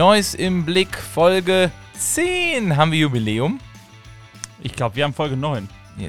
Neues 0.00 0.34
im 0.34 0.64
Blick, 0.64 0.96
Folge 0.96 1.70
10 1.92 2.74
haben 2.74 2.90
wir 2.90 3.00
Jubiläum. 3.00 3.60
Ich 4.62 4.72
glaube, 4.72 4.96
wir 4.96 5.04
haben 5.04 5.12
Folge 5.12 5.36
9. 5.36 5.68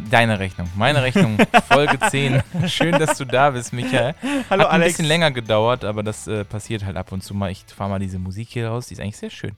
Deine 0.09 0.39
Rechnung, 0.39 0.69
meine 0.77 1.03
Rechnung, 1.03 1.37
Folge 1.67 1.99
10. 1.99 2.41
Schön, 2.67 2.97
dass 2.97 3.17
du 3.17 3.25
da 3.25 3.49
bist, 3.49 3.73
Michael. 3.73 4.15
Hallo 4.49 4.63
Hat 4.63 4.69
ein 4.69 4.75
Alex. 4.75 4.93
bisschen 4.93 5.07
länger 5.07 5.31
gedauert, 5.31 5.83
aber 5.83 6.03
das 6.03 6.25
äh, 6.25 6.45
passiert 6.45 6.85
halt 6.85 6.95
ab 6.95 7.11
und 7.11 7.21
zu 7.21 7.33
mal. 7.33 7.51
Ich 7.51 7.65
fahre 7.67 7.89
mal 7.89 7.99
diese 7.99 8.17
Musik 8.17 8.47
hier 8.51 8.69
raus, 8.69 8.87
die 8.87 8.93
ist 8.93 9.01
eigentlich 9.01 9.17
sehr 9.17 9.29
schön. 9.29 9.57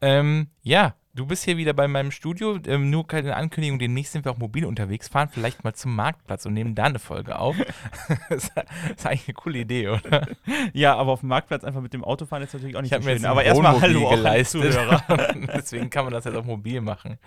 Ähm, 0.00 0.48
ja, 0.64 0.96
du 1.18 1.26
bist 1.26 1.44
hier 1.44 1.56
wieder 1.56 1.72
bei 1.72 1.88
meinem 1.88 2.10
Studio. 2.10 2.58
Ähm, 2.66 2.90
nur 2.90 3.06
keine 3.06 3.36
Ankündigung, 3.36 3.78
demnächst 3.78 4.12
sind 4.12 4.24
wir 4.24 4.32
auch 4.32 4.38
mobil 4.38 4.64
unterwegs, 4.64 5.08
fahren 5.08 5.28
vielleicht 5.30 5.64
mal 5.64 5.74
zum 5.74 5.94
Marktplatz 5.94 6.46
und 6.46 6.54
nehmen 6.54 6.74
da 6.74 6.84
eine 6.84 6.98
Folge 6.98 7.38
auf. 7.38 7.56
das 8.30 8.44
ist 8.44 9.06
eigentlich 9.06 9.28
eine 9.28 9.34
coole 9.34 9.58
Idee, 9.58 9.88
oder? 9.88 10.26
Ja, 10.72 10.96
aber 10.96 11.12
auf 11.12 11.20
dem 11.20 11.28
Marktplatz 11.28 11.64
einfach 11.64 11.80
mit 11.80 11.92
dem 11.92 12.04
Auto 12.04 12.24
fahren 12.24 12.42
ist 12.42 12.54
natürlich 12.54 12.76
auch 12.76 12.82
nicht 12.82 12.92
Ich 12.92 12.96
so 12.96 13.02
schön. 13.02 13.12
jetzt 13.14 13.26
Aber 13.26 13.42
erstmal 13.44 13.80
Hallo 13.80 14.08
geleistet. 14.08 14.72
Zuhörer. 14.72 15.02
Deswegen 15.54 15.90
kann 15.90 16.04
man 16.04 16.12
das 16.12 16.24
jetzt 16.24 16.36
auch 16.36 16.44
mobil 16.44 16.80
machen. 16.80 17.18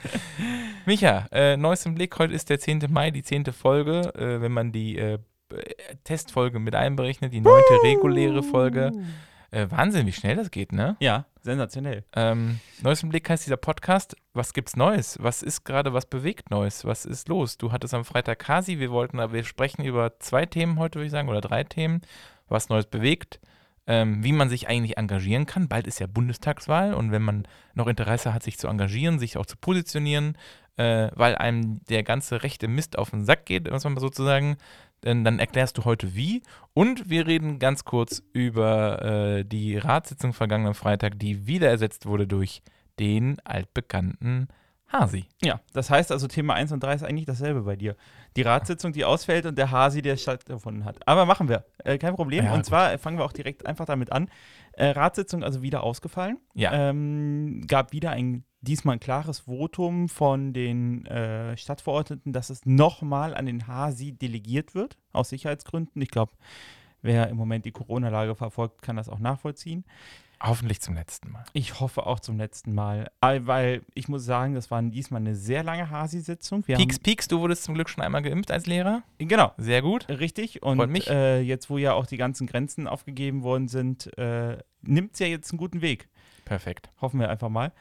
Micha, 0.85 1.27
äh, 1.31 1.57
neues 1.57 1.85
im 1.85 1.95
Blick. 1.95 2.17
Heute 2.17 2.33
ist 2.33 2.49
der 2.49 2.59
10. 2.59 2.87
Mai, 2.89 3.11
die 3.11 3.23
10. 3.23 3.45
Folge. 3.45 4.13
Äh, 4.15 4.41
wenn 4.41 4.51
man 4.51 4.71
die 4.71 4.97
äh, 4.97 5.19
Testfolge 6.03 6.59
mit 6.59 6.75
einberechnet, 6.75 7.33
die 7.33 7.41
neunte 7.41 7.83
reguläre 7.83 8.41
Folge. 8.41 8.91
Äh, 9.51 9.69
Wahnsinn, 9.69 10.07
wie 10.07 10.13
schnell 10.13 10.37
das 10.37 10.49
geht, 10.49 10.71
ne? 10.71 10.95
Ja, 11.01 11.25
sensationell. 11.41 12.05
Ähm, 12.15 12.61
neues 12.81 13.03
im 13.03 13.09
Blick 13.09 13.29
heißt 13.29 13.45
dieser 13.45 13.57
Podcast. 13.57 14.15
Was 14.33 14.53
gibt's 14.53 14.77
Neues? 14.77 15.17
Was 15.21 15.43
ist 15.43 15.65
gerade, 15.65 15.93
was 15.93 16.05
bewegt 16.05 16.49
Neues? 16.49 16.85
Was 16.85 17.05
ist 17.05 17.27
los? 17.27 17.57
Du 17.57 17.73
hattest 17.73 17.93
am 17.93 18.05
Freitag 18.05 18.39
Kasi. 18.39 18.79
Wir 18.79 18.91
wollten, 18.91 19.17
wir 19.17 19.43
sprechen 19.43 19.83
über 19.83 20.17
zwei 20.19 20.45
Themen 20.45 20.79
heute, 20.79 20.99
würde 20.99 21.07
ich 21.07 21.11
sagen, 21.11 21.27
oder 21.27 21.41
drei 21.41 21.65
Themen. 21.65 22.01
Was 22.47 22.69
Neues 22.69 22.85
bewegt. 22.85 23.41
Ähm, 23.87 24.23
wie 24.23 24.31
man 24.31 24.47
sich 24.47 24.69
eigentlich 24.69 24.97
engagieren 24.97 25.45
kann. 25.45 25.67
Bald 25.67 25.85
ist 25.85 25.99
ja 25.99 26.07
Bundestagswahl 26.07 26.93
und 26.93 27.11
wenn 27.11 27.23
man 27.23 27.45
noch 27.73 27.87
Interesse 27.87 28.33
hat, 28.33 28.43
sich 28.43 28.57
zu 28.57 28.67
engagieren, 28.67 29.19
sich 29.19 29.37
auch 29.37 29.45
zu 29.45 29.57
positionieren, 29.57 30.37
äh, 30.77 31.09
weil 31.15 31.35
einem 31.35 31.83
der 31.85 32.03
ganze 32.03 32.43
rechte 32.43 32.67
Mist 32.67 32.97
auf 32.97 33.09
den 33.09 33.25
Sack 33.25 33.47
geht, 33.47 33.69
muss 33.69 33.83
man 33.83 33.93
mal 33.93 33.99
sozusagen, 33.99 34.57
dann, 35.01 35.23
dann 35.23 35.39
erklärst 35.39 35.77
du 35.77 35.85
heute 35.85 36.15
wie. 36.15 36.43
Und 36.73 37.09
wir 37.09 37.27
reden 37.27 37.59
ganz 37.59 37.83
kurz 37.83 38.23
über 38.33 39.01
äh, 39.01 39.45
die 39.45 39.77
Ratssitzung 39.77 40.33
vergangenen 40.33 40.73
Freitag, 40.73 41.19
die 41.19 41.47
wieder 41.47 41.69
ersetzt 41.69 42.05
wurde 42.05 42.27
durch 42.27 42.61
den 42.99 43.39
altbekannten 43.43 44.47
Hasi. 44.91 45.25
Ja, 45.41 45.61
das 45.73 45.89
heißt 45.89 46.11
also, 46.11 46.27
Thema 46.27 46.53
1 46.53 46.71
und 46.71 46.83
3 46.83 46.95
ist 46.95 47.03
eigentlich 47.03 47.25
dasselbe 47.25 47.61
bei 47.61 47.75
dir. 47.75 47.95
Die 48.35 48.41
Ratssitzung, 48.41 48.91
die 48.91 49.05
ausfällt 49.05 49.45
und 49.45 49.57
der 49.57 49.71
Hasi, 49.71 50.01
der 50.01 50.17
stattgefunden 50.17 50.85
hat. 50.85 51.07
Aber 51.07 51.25
machen 51.25 51.47
wir. 51.47 51.65
Äh, 51.83 51.97
kein 51.97 52.15
Problem. 52.15 52.45
Ja, 52.45 52.51
und 52.51 52.59
gut. 52.59 52.65
zwar 52.65 52.97
fangen 52.97 53.17
wir 53.17 53.25
auch 53.25 53.31
direkt 53.31 53.65
einfach 53.65 53.85
damit 53.85 54.11
an. 54.11 54.29
Äh, 54.73 54.87
Ratssitzung 54.87 55.43
also 55.43 55.61
wieder 55.61 55.83
ausgefallen. 55.83 56.39
Ja. 56.53 56.73
Ähm, 56.73 57.63
gab 57.67 57.93
wieder 57.93 58.11
ein 58.11 58.43
diesmal 58.61 58.95
ein 58.95 58.99
klares 58.99 59.39
Votum 59.41 60.07
von 60.09 60.53
den 60.53 61.05
äh, 61.07 61.57
Stadtverordneten, 61.57 62.31
dass 62.33 62.49
es 62.49 62.65
nochmal 62.65 63.33
an 63.35 63.45
den 63.45 63.67
Hasi 63.67 64.11
delegiert 64.13 64.75
wird, 64.75 64.97
aus 65.13 65.29
Sicherheitsgründen. 65.29 66.01
Ich 66.01 66.09
glaube, 66.09 66.31
wer 67.01 67.27
im 67.29 67.37
Moment 67.37 67.65
die 67.65 67.71
Corona-Lage 67.71 68.35
verfolgt, 68.35 68.81
kann 68.81 68.95
das 68.95 69.09
auch 69.09 69.19
nachvollziehen. 69.19 69.83
Hoffentlich 70.43 70.81
zum 70.81 70.95
letzten 70.95 71.31
Mal. 71.31 71.43
Ich 71.53 71.79
hoffe 71.79 72.07
auch 72.07 72.19
zum 72.19 72.37
letzten 72.37 72.73
Mal, 72.73 73.11
All- 73.19 73.45
weil 73.45 73.83
ich 73.93 74.07
muss 74.07 74.25
sagen, 74.25 74.55
das 74.55 74.71
war 74.71 74.81
diesmal 74.81 75.21
eine 75.21 75.35
sehr 75.35 75.63
lange 75.63 75.91
Hasi-Sitzung. 75.91 76.63
Pieks, 76.63 76.97
Pieks, 76.97 77.27
du 77.27 77.39
wurdest 77.41 77.63
zum 77.63 77.75
Glück 77.75 77.89
schon 77.89 78.03
einmal 78.03 78.23
geimpft 78.23 78.49
als 78.49 78.65
Lehrer. 78.65 79.03
Genau, 79.19 79.51
Sehr 79.57 79.83
gut. 79.83 80.09
richtig. 80.09 80.59
Freut 80.63 80.79
Und 80.79 80.91
mich. 80.91 81.07
äh, 81.11 81.41
jetzt, 81.41 81.69
wo 81.69 81.77
ja 81.77 81.93
auch 81.93 82.07
die 82.07 82.17
ganzen 82.17 82.47
Grenzen 82.47 82.87
aufgegeben 82.87 83.43
worden 83.43 83.67
sind, 83.67 84.17
äh, 84.17 84.57
nimmt 84.81 85.13
es 85.13 85.19
ja 85.19 85.27
jetzt 85.27 85.51
einen 85.51 85.59
guten 85.59 85.81
Weg. 85.81 86.09
Perfekt. 86.43 86.89
Hoffen 87.01 87.19
wir 87.19 87.29
einfach 87.29 87.49
mal. 87.49 87.71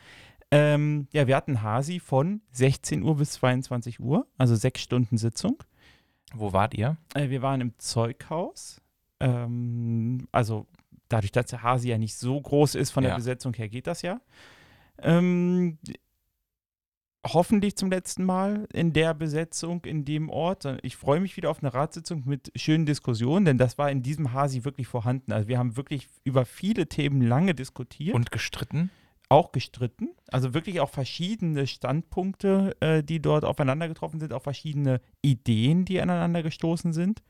Ähm, 0.50 1.06
ja, 1.12 1.26
wir 1.26 1.36
hatten 1.36 1.62
Hasi 1.62 2.00
von 2.00 2.40
16 2.52 3.02
Uhr 3.02 3.16
bis 3.16 3.32
22 3.32 4.00
Uhr, 4.00 4.26
also 4.36 4.56
sechs 4.56 4.80
Stunden 4.82 5.16
Sitzung. 5.16 5.62
Wo 6.34 6.52
wart 6.52 6.74
ihr? 6.74 6.96
Äh, 7.14 7.28
wir 7.30 7.42
waren 7.42 7.60
im 7.60 7.78
Zeughaus. 7.78 8.80
Ähm, 9.20 10.26
also 10.32 10.66
dadurch, 11.08 11.32
dass 11.32 11.46
der 11.46 11.62
Hasi 11.62 11.88
ja 11.88 11.98
nicht 11.98 12.16
so 12.16 12.40
groß 12.40 12.74
ist 12.74 12.90
von 12.90 13.02
der 13.02 13.12
Ja. 13.12 13.16
Besetzung 13.16 13.54
her, 13.54 13.68
geht 13.68 13.86
das 13.86 14.02
ja. 14.02 14.20
Ähm, 14.98 15.78
hoffentlich 17.26 17.76
zum 17.76 17.90
letzten 17.90 18.24
Mal 18.24 18.66
in 18.72 18.92
der 18.92 19.14
Besetzung, 19.14 19.84
in 19.84 20.04
dem 20.04 20.30
Ort. 20.30 20.66
Ich 20.82 20.96
freue 20.96 21.20
mich 21.20 21.36
wieder 21.36 21.50
auf 21.50 21.62
eine 21.62 21.72
Ratssitzung 21.74 22.22
mit 22.26 22.50
schönen 22.56 22.86
Diskussionen, 22.86 23.44
denn 23.44 23.58
das 23.58 23.78
war 23.78 23.90
in 23.90 24.02
diesem 24.02 24.32
Hasi 24.32 24.64
wirklich 24.64 24.86
vorhanden. 24.86 25.32
Also 25.32 25.48
wir 25.48 25.58
haben 25.58 25.76
wirklich 25.76 26.08
über 26.24 26.44
viele 26.44 26.86
Themen 26.88 27.20
lange 27.20 27.54
diskutiert 27.54 28.14
Und 28.14 28.30
gestritten? 28.30 28.90
Auch 29.30 29.52
gestritten. 29.52 30.10
Also 30.30 30.52
wirklich 30.52 30.80
auch 30.80 30.90
verschiedene 30.90 31.66
Standpunkte, 31.66 32.76
äh, 32.80 33.02
die 33.02 33.22
dort 33.22 33.44
aufeinander 33.44 33.88
getroffen 33.88 34.20
sind, 34.20 34.32
auch 34.32 34.42
verschiedene 34.42 35.00
Ideen, 35.22 35.84
die 35.86 36.00
aneinander 36.00 36.42
gestoßen 36.42 36.92
sind. 36.92 37.22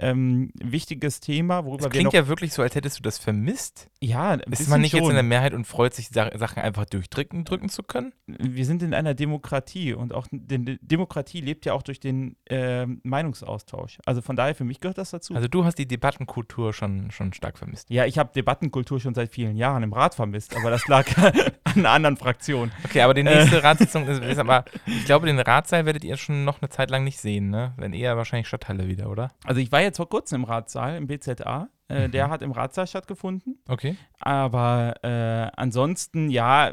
Ähm, 0.00 0.50
wichtiges 0.54 1.20
Thema, 1.20 1.64
worüber 1.64 1.78
Das 1.78 1.84
wir 1.86 1.90
klingt 2.00 2.12
ja 2.12 2.28
wirklich 2.28 2.52
so, 2.52 2.62
als 2.62 2.74
hättest 2.74 2.98
du 2.98 3.02
das 3.02 3.18
vermisst. 3.18 3.88
ja, 4.00 4.34
Ist 4.34 4.68
man 4.68 4.80
nicht 4.80 4.92
jetzt 4.92 5.00
schon. 5.02 5.10
in 5.10 5.14
der 5.16 5.22
Mehrheit 5.24 5.54
und 5.54 5.66
freut 5.66 5.94
sich, 5.94 6.08
Sa 6.08 6.30
Sachen 6.38 6.62
einfach 6.62 6.84
durchdrücken 6.86 7.44
drücken 7.44 7.68
zu 7.68 7.82
können? 7.82 8.12
wir 8.26 8.64
sind 8.64 8.82
in 8.82 8.94
einer 8.94 9.14
Demokratie 9.14 9.94
und 9.94 10.12
auch 10.14 10.26
die 10.30 10.78
Demokratie 10.82 11.40
lebt 11.40 11.64
ja 11.66 11.72
auch 11.72 11.82
durch 11.82 11.98
den 12.00 12.36
ähm, 12.48 13.00
Meinungsaustausch. 13.02 13.98
Also 14.06 14.22
von 14.22 14.36
daher, 14.36 14.54
für 14.54 14.64
mich 14.64 14.80
gehört 14.80 14.98
das 14.98 15.10
dazu. 15.10 15.34
Also 15.34 15.48
du 15.48 15.64
hast 15.64 15.78
die 15.78 15.86
Debattenkultur 15.88 16.72
schon, 16.72 17.10
schon 17.10 17.32
stark 17.32 17.58
vermisst. 17.58 17.90
ja, 17.90 18.04
ich 18.06 18.18
habe 18.18 18.30
Debattenkultur 18.34 19.00
schon 19.00 19.14
seit 19.14 19.30
vielen 19.32 19.56
Jahren 19.56 19.82
im 19.82 19.92
Rat 19.92 20.14
vermisst, 20.14 20.56
aber 20.56 20.70
das 20.70 20.86
lag 20.88 21.06
an 21.64 21.74
einer 21.74 21.90
anderen 21.90 22.16
Fraktion. 22.16 22.70
Okay, 22.84 23.00
aber 23.02 23.14
die 23.14 23.22
nächste 23.22 23.62
Ratssitzung 23.62 24.06
ist, 24.06 24.22
ist 24.22 24.38
aber, 24.38 24.64
ich 24.86 25.04
glaube, 25.04 25.26
den 25.26 25.38
Ratssaal 25.38 25.86
werdet 25.86 26.04
ihr 26.04 26.16
schon 26.16 26.44
noch 26.44 26.60
eine 26.60 26.68
Zeit 26.68 26.90
lang 26.90 27.04
nicht 27.04 27.18
sehen, 27.18 27.50
ne? 27.50 27.72
Wenn 27.76 27.92
eher 27.92 28.16
wahrscheinlich 28.16 28.48
Stadthalle 28.48 28.88
wieder, 28.88 29.10
oder? 29.10 29.30
Also 29.44 29.60
ich 29.60 29.72
war 29.72 29.80
jetzt 29.88 29.96
vor 29.98 30.08
kurzem 30.08 30.42
im 30.42 30.44
Ratssaal, 30.44 30.96
im 30.96 31.06
BZA. 31.06 31.68
Äh, 31.88 32.06
Mhm. 32.06 32.12
Der 32.12 32.28
hat 32.30 32.42
im 32.42 32.52
Ratssaal 32.52 32.86
stattgefunden. 32.86 33.58
Okay. 33.66 33.96
Aber 34.20 34.94
äh, 35.02 35.50
ansonsten, 35.56 36.28
ja, 36.30 36.72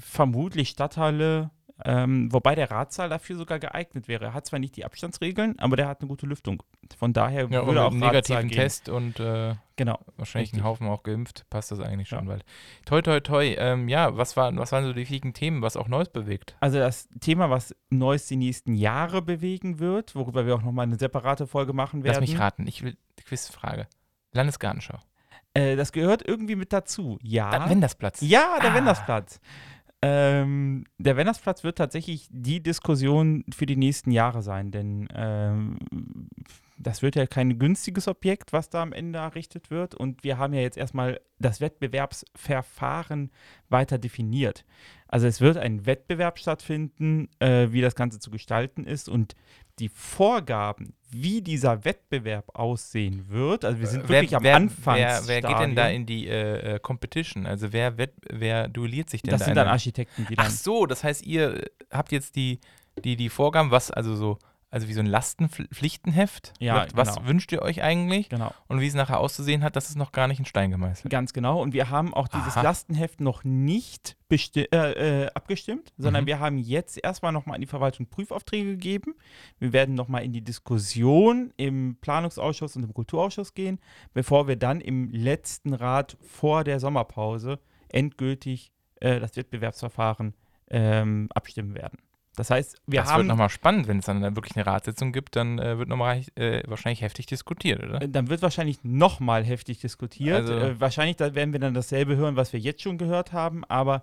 vermutlich 0.00 0.70
Stadthalle, 0.70 1.50
ähm, 1.84 2.32
wobei 2.32 2.54
der 2.54 2.70
Ratssaal 2.70 3.08
dafür 3.08 3.36
sogar 3.36 3.58
geeignet 3.58 4.08
wäre. 4.08 4.26
Er 4.26 4.34
hat 4.34 4.46
zwar 4.46 4.58
nicht 4.58 4.76
die 4.76 4.84
Abstandsregeln, 4.84 5.58
aber 5.58 5.76
der 5.76 5.86
hat 5.88 6.00
eine 6.00 6.08
gute 6.08 6.26
Lüftung. 6.26 6.62
Von 6.98 7.12
daher 7.12 7.48
Ja, 7.50 7.66
würde 7.66 7.82
auch 7.82 7.92
Ratssaal 7.92 8.00
negativen 8.00 8.48
gehen. 8.48 8.56
Test 8.58 8.88
und 8.88 9.20
äh, 9.20 9.54
Genau. 9.76 9.98
wahrscheinlich 10.16 10.48
Richtig. 10.48 10.60
ein 10.62 10.64
Haufen 10.64 10.88
auch 10.88 11.04
geimpft, 11.04 11.46
passt 11.50 11.70
das 11.70 11.78
eigentlich 11.80 12.08
schon 12.08 12.20
Ja. 12.20 12.24
bald. 12.24 12.44
Toi, 12.84 13.00
toi, 13.02 13.20
toi. 13.20 13.54
Ähm, 13.58 13.88
ja, 13.88 14.16
was, 14.16 14.36
war, 14.36 14.54
was 14.56 14.72
waren 14.72 14.84
so 14.84 14.92
die 14.92 15.00
wichtigen 15.02 15.34
Themen, 15.34 15.62
was 15.62 15.76
auch 15.76 15.86
Neues 15.88 16.08
bewegt? 16.08 16.56
Also 16.60 16.78
das 16.78 17.08
Thema, 17.20 17.48
was 17.50 17.74
Neues 17.90 18.26
die 18.26 18.36
nächsten 18.36 18.74
Jahre 18.74 19.22
bewegen 19.22 19.78
wird, 19.78 20.16
worüber 20.16 20.46
wir 20.46 20.56
auch 20.56 20.62
nochmal 20.62 20.84
eine 20.86 20.96
separate 20.98 21.46
Folge 21.46 21.72
machen 21.72 22.02
werden. 22.02 22.14
Lass 22.20 22.28
mich 22.28 22.38
raten, 22.40 22.66
ich 22.66 22.82
will 22.82 22.96
Quizfrage. 23.24 23.86
Landesgartenschau. 24.32 24.98
Äh, 25.54 25.76
das 25.76 25.92
gehört 25.92 26.26
irgendwie 26.26 26.56
mit 26.56 26.72
dazu. 26.72 27.18
Ja. 27.22 27.48
Ah, 27.50 27.70
Wendersplatz. 27.70 28.20
Ja, 28.20 28.58
der 28.60 28.72
Ah. 28.72 28.74
Wendersplatz. 28.74 29.40
Ähm, 30.00 30.84
der 30.98 31.16
Wendersplatz 31.16 31.64
wird 31.64 31.78
tatsächlich 31.78 32.28
die 32.30 32.62
Diskussion 32.62 33.44
für 33.52 33.66
die 33.66 33.76
nächsten 33.76 34.12
Jahre 34.12 34.42
sein, 34.42 34.70
denn 34.70 35.08
ähm, 35.12 35.78
das 36.78 37.02
wird 37.02 37.16
ja 37.16 37.26
kein 37.26 37.58
günstiges 37.58 38.06
Objekt, 38.08 38.52
was 38.52 38.70
da 38.70 38.82
am 38.82 38.92
Ende 38.92 39.18
errichtet 39.18 39.70
wird. 39.70 39.94
Und 39.94 40.22
wir 40.22 40.38
haben 40.38 40.54
ja 40.54 40.60
jetzt 40.60 40.78
erstmal 40.78 41.20
das 41.38 41.60
Wettbewerbsverfahren 41.60 43.30
weiter 43.68 43.98
definiert. 43.98 44.64
Also 45.08 45.26
es 45.26 45.40
wird 45.40 45.56
ein 45.56 45.86
Wettbewerb 45.86 46.38
stattfinden, 46.38 47.28
äh, 47.40 47.68
wie 47.70 47.80
das 47.80 47.94
Ganze 47.94 48.20
zu 48.20 48.30
gestalten 48.30 48.84
ist 48.84 49.08
und 49.08 49.34
die 49.78 49.88
Vorgaben, 49.88 50.94
wie 51.10 51.40
dieser 51.40 51.84
Wettbewerb 51.84 52.50
aussehen 52.54 53.28
wird. 53.28 53.64
Also 53.64 53.80
wir 53.80 53.86
sind 53.86 54.08
wirklich 54.08 54.36
am 54.36 54.44
Anfang. 54.46 54.96
Wer, 54.96 55.22
wer 55.26 55.42
geht 55.42 55.58
denn 55.58 55.74
da 55.74 55.88
in 55.88 56.06
die 56.06 56.26
äh, 56.28 56.74
äh, 56.74 56.78
Competition? 56.80 57.46
Also 57.46 57.72
wer, 57.72 57.94
wer 58.28 58.68
duelliert 58.68 59.08
sich 59.10 59.22
denn 59.22 59.30
Das 59.30 59.40
da? 59.40 59.44
sind 59.46 59.52
in 59.52 59.56
dann 59.56 59.68
Architekten, 59.68 60.26
die 60.28 60.36
dann. 60.36 60.46
Ach 60.46 60.50
so, 60.50 60.86
das 60.86 61.04
heißt, 61.04 61.24
ihr 61.24 61.64
habt 61.90 62.12
jetzt 62.12 62.36
die, 62.36 62.60
die, 63.04 63.16
die 63.16 63.28
Vorgaben, 63.28 63.70
was 63.70 63.90
also 63.90 64.14
so, 64.16 64.38
also 64.70 64.86
wie 64.88 64.92
so 64.92 65.00
ein 65.00 65.06
Lastenpflichtenheft. 65.06 66.52
Ja, 66.58 66.74
Sagt, 66.76 66.96
Was 66.96 67.16
genau. 67.16 67.28
wünscht 67.28 67.52
ihr 67.52 67.62
euch 67.62 67.82
eigentlich? 67.82 68.28
Genau. 68.28 68.52
Und 68.66 68.80
wie 68.80 68.86
es 68.86 68.94
nachher 68.94 69.20
auszusehen 69.20 69.62
hat, 69.62 69.76
das 69.76 69.88
ist 69.88 69.96
noch 69.96 70.12
gar 70.12 70.28
nicht 70.28 70.38
in 70.38 70.44
Stein 70.44 70.70
gemeißelt. 70.70 71.10
Ganz 71.10 71.32
genau. 71.32 71.60
Und 71.62 71.72
wir 71.72 71.90
haben 71.90 72.12
auch 72.12 72.28
dieses 72.28 72.56
Aha. 72.56 72.62
Lastenheft 72.62 73.20
noch 73.20 73.44
nicht 73.44 74.16
äh, 74.30 74.64
äh, 74.64 75.30
abgestimmt, 75.34 75.92
sondern 75.96 76.24
Mhm. 76.24 76.26
wir 76.28 76.38
haben 76.40 76.58
jetzt 76.58 77.02
erstmal 77.02 77.32
nochmal 77.32 77.54
an 77.54 77.60
die 77.62 77.66
Verwaltung 77.66 78.06
Prüfaufträge 78.08 78.72
gegeben. 78.72 79.14
Wir 79.58 79.72
werden 79.72 79.94
nochmal 79.94 80.22
in 80.24 80.32
die 80.32 80.42
Diskussion 80.44 81.52
im 81.56 81.96
Planungsausschuss 82.00 82.76
und 82.76 82.82
im 82.84 82.92
Kulturausschuss 82.92 83.54
gehen, 83.54 83.78
bevor 84.12 84.48
wir 84.48 84.56
dann 84.56 84.80
im 84.82 85.10
letzten 85.10 85.72
Rat 85.72 86.16
vor 86.20 86.64
der 86.64 86.78
Sommerpause 86.78 87.58
endgültig 87.88 88.70
äh, 89.00 89.18
das 89.18 89.34
Wettbewerbsverfahren 89.36 90.34
ähm, 90.70 91.28
abstimmen 91.34 91.74
werden. 91.74 91.98
Das 92.38 92.50
heißt, 92.50 92.80
wir 92.86 93.00
das 93.00 93.10
haben. 93.10 93.18
wird 93.18 93.28
nochmal 93.28 93.48
spannend, 93.50 93.88
wenn 93.88 93.98
es 93.98 94.04
dann 94.04 94.22
wirklich 94.36 94.56
eine 94.56 94.64
Ratssitzung 94.64 95.12
gibt, 95.12 95.34
dann 95.36 95.58
äh, 95.58 95.76
wird 95.78 95.88
nochmal 95.88 96.22
äh, 96.36 96.62
wahrscheinlich 96.66 97.02
heftig 97.02 97.26
diskutiert, 97.26 97.82
oder? 97.82 98.00
Äh, 98.02 98.08
Dann 98.08 98.28
wird 98.28 98.42
wahrscheinlich 98.42 98.78
nochmal 98.84 99.44
heftig 99.44 99.80
diskutiert. 99.80 100.36
Also- 100.36 100.54
äh, 100.54 100.80
wahrscheinlich 100.80 101.16
da 101.16 101.34
werden 101.34 101.52
wir 101.52 101.60
dann 101.60 101.74
dasselbe 101.74 102.16
hören, 102.16 102.36
was 102.36 102.52
wir 102.52 102.60
jetzt 102.60 102.82
schon 102.82 102.96
gehört 102.98 103.32
haben, 103.32 103.64
aber 103.64 104.02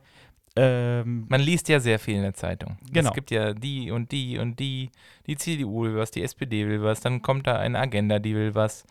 ähm, 0.58 1.26
Man 1.28 1.42
liest 1.42 1.68
ja 1.70 1.80
sehr 1.80 2.00
viel 2.00 2.16
in 2.16 2.22
der 2.22 2.34
Zeitung. 2.34 2.78
Genau. 2.92 3.10
Es 3.10 3.16
gibt 3.16 3.30
ja 3.32 3.54
die 3.54 3.92
und 3.92 4.12
die 4.12 4.38
und 4.38 4.60
die. 4.60 4.90
Die 5.28 5.36
CDU 5.36 5.84
will 5.84 5.96
was, 5.98 6.12
die 6.12 6.24
SPD 6.24 6.68
will 6.68 6.82
was, 6.84 7.02
dann 7.02 7.22
kommt 7.22 7.48
da 7.48 7.58
eine 7.58 7.78
Agenda, 7.80 8.20
die 8.20 8.36
will 8.36 8.56
was. 8.56 8.86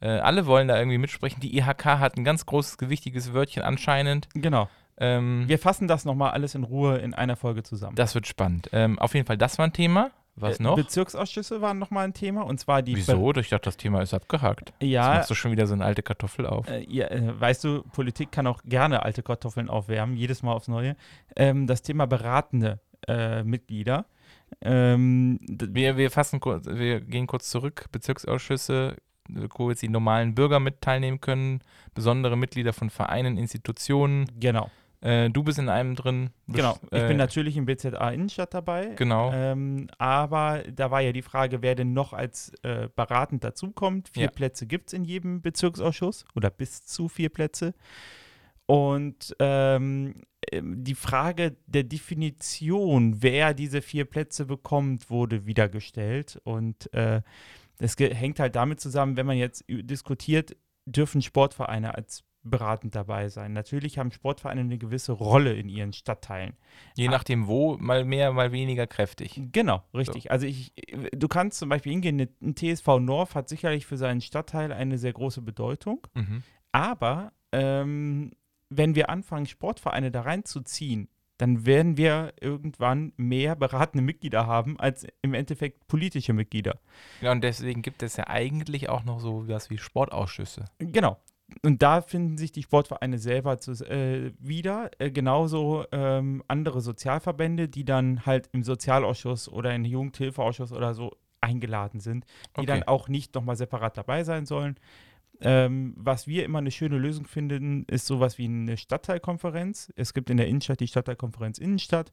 Äh, 0.00 0.08
alle 0.08 0.46
wollen 0.46 0.68
da 0.68 0.78
irgendwie 0.78 0.96
mitsprechen. 0.96 1.40
Die 1.40 1.58
IHK 1.58 1.84
hat 1.98 2.16
ein 2.16 2.24
ganz 2.24 2.46
großes, 2.46 2.78
gewichtiges 2.78 3.34
Wörtchen 3.34 3.62
anscheinend. 3.62 4.28
genau. 4.34 4.68
Ähm, 5.00 5.44
Wir 5.48 5.58
fassen 5.58 5.88
das 5.88 6.04
nochmal 6.04 6.30
alles 6.32 6.54
in 6.54 6.62
Ruhe 6.64 6.98
in 6.98 7.14
einer 7.14 7.36
Folge 7.36 7.62
zusammen. 7.62 7.96
Das 7.96 8.14
wird 8.14 8.26
spannend. 8.26 8.68
Ähm, 8.72 8.98
auf 8.98 9.14
jeden 9.14 9.26
Fall, 9.26 9.38
das 9.38 9.58
war 9.58 9.66
ein 9.66 9.72
Thema. 9.72 10.10
Was 10.36 10.58
Äh, 10.60 10.62
noch? 10.62 10.76
Bezirksausschüsse 10.76 11.60
waren 11.60 11.78
nochmal 11.78 12.04
ein 12.04 12.14
Thema 12.14 12.42
und 12.42 12.58
zwar 12.60 12.82
die. 12.82 12.96
Wieso? 12.96 13.32
Ich 13.34 13.48
dachte, 13.48 13.64
das 13.64 13.76
Thema 13.76 14.00
ist 14.00 14.14
abgehakt. 14.14 14.72
Jetzt 14.80 14.90
Ja, 14.92 15.14
machst 15.14 15.28
du 15.30 15.34
schon 15.34 15.50
wieder 15.50 15.66
so 15.66 15.74
eine 15.74 15.84
alte 15.84 16.02
Kartoffel 16.02 16.46
auf. 16.46 16.68
Äh, 16.68 16.84
ja, 16.88 17.08
äh, 17.08 17.38
weißt 17.38 17.64
du, 17.64 17.82
Politik 17.92 18.30
kann 18.30 18.46
auch 18.46 18.62
gerne 18.64 19.02
alte 19.02 19.22
Kartoffeln 19.22 19.68
aufwärmen, 19.68 20.16
jedes 20.16 20.42
Mal 20.42 20.52
aufs 20.52 20.68
Neue. 20.68 20.96
Ähm, 21.36 21.66
das 21.66 21.82
Thema 21.82 22.06
beratende 22.06 22.78
äh, 23.08 23.42
Mitglieder. 23.42 24.06
Ähm, 24.62 25.38
Wir, 25.48 25.96
wir 25.96 26.10
fassen 26.10 26.40
kurz, 26.40 26.66
wir 26.66 27.00
gehen 27.00 27.26
kurz 27.26 27.50
zurück. 27.50 27.86
Bezirksausschüsse, 27.92 28.96
wo 29.56 29.70
jetzt 29.70 29.82
die 29.82 29.88
normalen 29.88 30.34
Bürger 30.34 30.60
mit 30.60 30.80
teilnehmen 30.80 31.20
können, 31.20 31.60
besondere 31.94 32.36
Mitglieder 32.36 32.72
von 32.72 32.90
Vereinen, 32.90 33.36
Institutionen. 33.38 34.26
genau, 34.38 34.70
Äh, 35.02 35.30
du 35.30 35.42
bist 35.42 35.58
in 35.58 35.68
einem 35.70 35.94
drin. 35.96 36.30
Genau. 36.46 36.76
Ich 36.90 36.98
äh, 37.02 37.08
bin 37.08 37.16
natürlich 37.16 37.56
im 37.56 37.64
BZA 37.64 38.10
Innenstadt 38.10 38.52
dabei. 38.52 38.88
Genau. 38.96 39.32
Ähm, 39.32 39.88
aber 39.96 40.62
da 40.70 40.90
war 40.90 41.00
ja 41.00 41.12
die 41.12 41.22
Frage, 41.22 41.62
wer 41.62 41.74
denn 41.74 41.92
noch 41.94 42.12
als 42.12 42.52
äh, 42.62 42.88
beratend 42.94 43.42
dazukommt. 43.44 44.10
Vier 44.10 44.24
Ja. 44.24 44.30
Plätze 44.30 44.66
gibt 44.66 44.88
es 44.88 44.92
in 44.92 45.04
jedem 45.04 45.40
Bezirksausschuss 45.40 46.24
oder 46.34 46.50
bis 46.50 46.84
zu 46.84 47.08
vier 47.08 47.30
Plätze. 47.30 47.72
Und 48.66 49.34
ähm, 49.40 50.22
ähm, 50.52 50.84
die 50.84 50.94
Frage 50.94 51.56
der 51.66 51.84
Definition, 51.84 53.22
wer 53.22 53.54
diese 53.54 53.82
vier 53.82 54.04
Plätze 54.04 54.46
bekommt, 54.46 55.10
wurde 55.10 55.46
wieder 55.46 55.68
gestellt. 55.68 56.40
Und 56.44 56.92
äh, 56.92 57.22
das 57.78 57.96
ge- 57.96 58.14
hängt 58.14 58.38
halt 58.38 58.54
damit 58.54 58.80
zusammen, 58.80 59.16
wenn 59.16 59.26
man 59.26 59.38
jetzt 59.38 59.64
diskutiert, 59.68 60.56
dürfen 60.86 61.22
Sportvereine 61.22 61.94
als 61.94 62.22
beratend 62.42 62.94
dabei 62.94 63.28
sein. 63.28 63.52
Natürlich 63.52 63.98
haben 63.98 64.10
Sportvereine 64.12 64.62
eine 64.62 64.78
gewisse 64.78 65.12
Rolle 65.12 65.52
in 65.54 65.68
ihren 65.68 65.92
Stadtteilen. 65.92 66.54
Je 66.96 67.08
nachdem 67.08 67.46
wo, 67.46 67.76
mal 67.78 68.04
mehr, 68.04 68.32
mal 68.32 68.50
weniger 68.52 68.86
kräftig. 68.86 69.40
Genau, 69.52 69.82
richtig. 69.94 70.30
Also 70.30 70.46
ich, 70.46 70.72
du 71.12 71.28
kannst 71.28 71.58
zum 71.58 71.68
Beispiel 71.68 71.92
hingehen, 71.92 72.16
ne- 72.16 72.28
ein 72.42 72.54
TSV 72.56 72.98
North 73.00 73.34
hat 73.34 73.48
sicherlich 73.48 73.84
für 73.86 73.96
seinen 73.98 74.20
Stadtteil 74.22 74.72
eine 74.72 74.96
sehr 74.98 75.12
große 75.12 75.42
Bedeutung, 75.42 76.06
Mhm. 76.14 76.42
aber 76.72 77.32
ähm, 77.52 78.30
wenn 78.70 78.94
wir 78.94 79.10
anfangen, 79.10 79.46
Sportvereine 79.46 80.10
da 80.10 80.22
reinzuziehen, 80.22 81.08
dann 81.38 81.64
werden 81.66 81.96
wir 81.96 82.34
irgendwann 82.40 83.12
mehr 83.16 83.56
beratende 83.56 84.04
Mitglieder 84.04 84.46
haben 84.46 84.78
als 84.78 85.06
im 85.22 85.32
Endeffekt 85.34 85.88
politische 85.88 86.32
Mitglieder. 86.34 86.78
Ja, 87.22 87.32
und 87.32 87.42
deswegen 87.42 87.80
gibt 87.82 88.02
es 88.02 88.16
ja 88.16 88.28
eigentlich 88.28 88.88
auch 88.90 89.04
noch 89.04 89.20
so 89.20 89.48
was 89.48 89.70
wie 89.70 89.78
Sportausschüsse. 89.78 90.66
Genau. 90.78 91.18
Und 91.62 91.82
da 91.82 92.00
finden 92.02 92.36
sich 92.38 92.52
die 92.52 92.62
Sportvereine 92.62 93.18
selber 93.18 93.58
zu, 93.58 93.72
äh, 93.84 94.32
wieder. 94.38 94.90
Äh, 94.98 95.10
genauso 95.10 95.84
ähm, 95.92 96.42
andere 96.48 96.80
Sozialverbände, 96.80 97.68
die 97.68 97.84
dann 97.84 98.26
halt 98.26 98.48
im 98.52 98.62
Sozialausschuss 98.62 99.48
oder 99.48 99.74
im 99.74 99.84
Jugendhilfeausschuss 99.84 100.72
oder 100.72 100.94
so 100.94 101.16
eingeladen 101.40 102.00
sind, 102.00 102.24
die 102.56 102.60
Okay. 102.60 102.66
dann 102.66 102.82
auch 102.84 103.08
nicht 103.08 103.34
nochmal 103.34 103.56
separat 103.56 103.96
dabei 103.96 104.24
sein 104.24 104.46
sollen. 104.46 104.76
Ähm, 105.42 105.94
was 105.96 106.26
wir 106.26 106.44
immer 106.44 106.58
eine 106.58 106.70
schöne 106.70 106.98
Lösung 106.98 107.26
finden, 107.26 107.84
ist 107.84 108.06
sowas 108.06 108.38
wie 108.38 108.44
eine 108.46 108.76
Stadtteilkonferenz. 108.76 109.92
Es 109.96 110.14
gibt 110.14 110.30
in 110.30 110.36
der 110.36 110.46
Innenstadt 110.48 110.80
die 110.80 110.86
Stadtteilkonferenz 110.88 111.58
Innenstadt, 111.58 112.12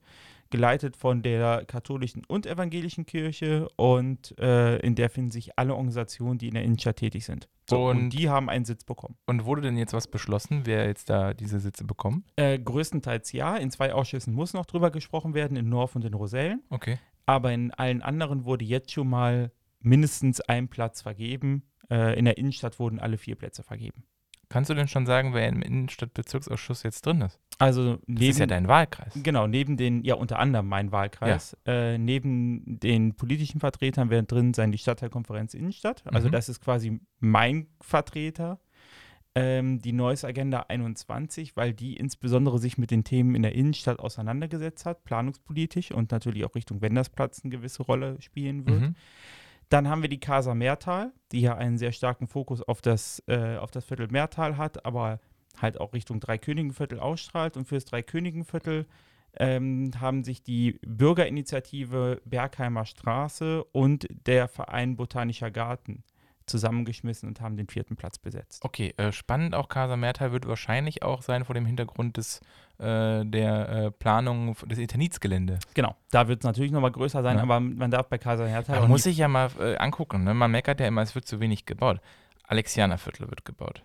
geleitet 0.49 0.95
von 0.95 1.21
der 1.21 1.65
katholischen 1.65 2.23
und 2.25 2.45
evangelischen 2.45 3.05
Kirche 3.05 3.67
und 3.75 4.37
äh, 4.39 4.77
in 4.77 4.95
der 4.95 5.09
finden 5.09 5.31
sich 5.31 5.57
alle 5.57 5.73
Organisationen, 5.73 6.37
die 6.37 6.47
in 6.47 6.53
der 6.53 6.63
Innenstadt 6.63 6.97
tätig 6.97 7.25
sind. 7.25 7.49
So, 7.69 7.87
und, 7.89 7.97
Und- 7.97 8.09
die 8.11 8.29
haben 8.29 8.49
einen 8.49 8.63
Sitz 8.63 8.85
bekommen. 8.85 9.17
Und 9.25 9.43
wurde 9.43 9.61
denn 9.61 9.77
jetzt 9.77 9.91
was 9.93 10.07
beschlossen, 10.07 10.61
wer 10.63 10.85
jetzt 10.87 11.09
da 11.09 11.33
diese 11.33 11.59
Sitze 11.59 11.83
bekommt? 11.83 12.23
Äh, 12.37 12.57
größtenteils 12.59 13.33
ja. 13.33 13.57
In 13.57 13.71
zwei 13.71 13.93
Ausschüssen 13.93 14.33
muss 14.33 14.53
noch 14.53 14.65
drüber 14.65 14.89
gesprochen 14.89 15.33
werden, 15.33 15.57
in 15.57 15.67
Norf 15.67 15.95
und 15.95 16.05
in 16.05 16.13
Rosellen. 16.13 16.61
Okay. 16.69 16.97
Aber 17.25 17.51
in 17.51 17.71
allen 17.73 18.01
anderen 18.01 18.45
wurde 18.45 18.63
jetzt 18.63 18.91
schon 18.93 19.09
mal 19.09 19.51
mindestens 19.79 20.41
ein 20.41 20.67
Platz 20.67 21.01
vergeben. 21.01 21.63
Äh, 21.89 22.17
in 22.17 22.25
der 22.25 22.37
Innenstadt 22.37 22.79
wurden 22.79 22.99
alle 22.99 23.17
vier 23.17 23.35
Plätze 23.35 23.63
vergeben. 23.63 24.03
Kannst 24.49 24.69
du 24.69 24.73
denn 24.73 24.87
schon 24.87 25.05
sagen, 25.05 25.33
wer 25.33 25.47
im 25.49 25.61
Innenstadtbezirksausschuss 25.61 26.83
jetzt 26.83 27.05
drin 27.05 27.19
ist? 27.21 27.37
Also 27.59 27.95
Das 27.95 28.03
neben, 28.07 28.29
ist 28.31 28.39
ja 28.39 28.45
dein 28.45 28.67
Wahlkreis. 28.67 29.11
genau, 29.21 29.45
neben 29.47 29.75
den, 29.77 30.03
ja 30.03 30.15
unter 30.15 30.39
anderem 30.39 30.67
mein 30.67 30.91
Wahlkreis, 30.91 31.57
äh, 31.65 31.97
neben 31.97 32.79
den 32.79 33.15
politischen 33.15 33.59
Vertretern 33.59 34.09
werden 34.09 34.27
drin 34.27 34.53
sein 34.53 34.71
die 34.71 34.77
Stadtteilkonferenz 34.77 35.53
Innenstadt. 35.53 36.03
Also 36.13 36.27
Mhm. 36.29 36.31
das 36.31 36.47
ist 36.49 36.61
quasi 36.61 36.99
mein 37.19 37.67
Vertreter. 37.81 38.59
Ähm, 39.35 39.79
die 39.79 39.91
Neues 39.93 40.23
Agenda 40.25 40.61
21, 40.69 41.55
weil 41.55 41.73
die 41.73 41.95
insbesondere 41.97 42.57
sich 42.57 42.77
mit 42.79 42.89
den 42.89 43.03
Themen 43.03 43.35
in 43.35 43.43
der 43.43 43.53
Innenstadt 43.53 43.99
auseinandergesetzt 43.99 44.85
hat, 44.85 45.03
planungspolitisch 45.03 45.91
und 45.91 46.11
natürlich 46.11 46.43
auch 46.45 46.55
Richtung 46.55 46.81
Wendersplatz 46.81 47.41
eine 47.43 47.51
gewisse 47.51 47.83
Rolle 47.83 48.19
spielen 48.21 48.65
wird. 48.65 48.81
Mhm. 48.81 48.95
Dann 49.69 49.89
haben 49.89 50.01
wir 50.01 50.09
die 50.09 50.19
Casa 50.19 50.53
Meertal, 50.53 51.11
die 51.31 51.41
ja 51.41 51.55
einen 51.55 51.77
sehr 51.77 51.91
starken 51.91 52.27
Fokus 52.27 52.61
auf 52.61 52.81
das, 52.81 53.21
äh, 53.27 53.57
auf 53.57 53.71
das 53.71 53.85
Viertel 53.85 54.07
Meertal 54.09 54.57
hat, 54.57 54.85
aber 54.85 55.19
halt 55.61 55.79
auch 55.79 55.93
Richtung 55.93 56.19
Dreikönigenviertel 56.19 56.99
ausstrahlt. 56.99 57.57
Und 57.57 57.67
fürs 57.67 57.85
Dreikönigenviertel 57.85 58.85
ähm, 59.39 59.91
haben 59.99 60.23
sich 60.23 60.41
die 60.41 60.79
Bürgerinitiative 60.85 62.21
Bergheimer 62.25 62.85
Straße 62.85 63.63
und 63.65 64.07
der 64.25 64.47
Verein 64.47 64.95
Botanischer 64.95 65.51
Garten 65.51 66.03
zusammengeschmissen 66.47 67.27
und 67.29 67.41
haben 67.41 67.57
den 67.57 67.67
vierten 67.67 67.95
Platz 67.95 68.17
besetzt. 68.17 68.63
Okay, 68.65 68.93
äh, 68.97 69.11
spannend 69.11 69.53
auch 69.53 69.69
Casa 69.69 69.95
Mertal 69.97 70.31
wird 70.31 70.47
wahrscheinlich 70.47 71.03
auch 71.03 71.21
sein 71.21 71.45
vor 71.45 71.53
dem 71.53 71.65
Hintergrund 71.65 72.17
des, 72.17 72.39
äh, 72.79 73.23
der 73.25 73.69
äh, 73.69 73.91
Planung 73.91 74.55
des 74.65 74.79
Internitsgelände. 74.79 75.59
Genau, 75.73 75.95
da 76.11 76.27
wird 76.27 76.39
es 76.39 76.45
natürlich 76.45 76.71
nochmal 76.71 76.91
größer 76.91 77.21
sein, 77.21 77.37
Ja. 77.37 77.43
aber 77.43 77.59
man 77.59 77.91
darf 77.91 78.07
bei 78.07 78.17
Casa 78.17 78.47
Da 78.47 78.79
auch 78.81 78.87
muss 78.87 79.05
nicht- 79.05 79.13
ich 79.13 79.19
ja 79.19 79.27
mal 79.27 79.49
äh, 79.59 79.77
angucken. 79.77 80.23
Ne? 80.23 80.33
Man 80.33 80.49
meckert 80.51 80.79
ja 80.79 80.87
immer, 80.87 81.01
es 81.01 81.13
wird 81.15 81.27
zu 81.27 81.39
wenig 81.39 81.65
gebaut. 81.65 81.99
Alexianerviertel 82.43 83.29
wird 83.29 83.45
gebaut. 83.45 83.83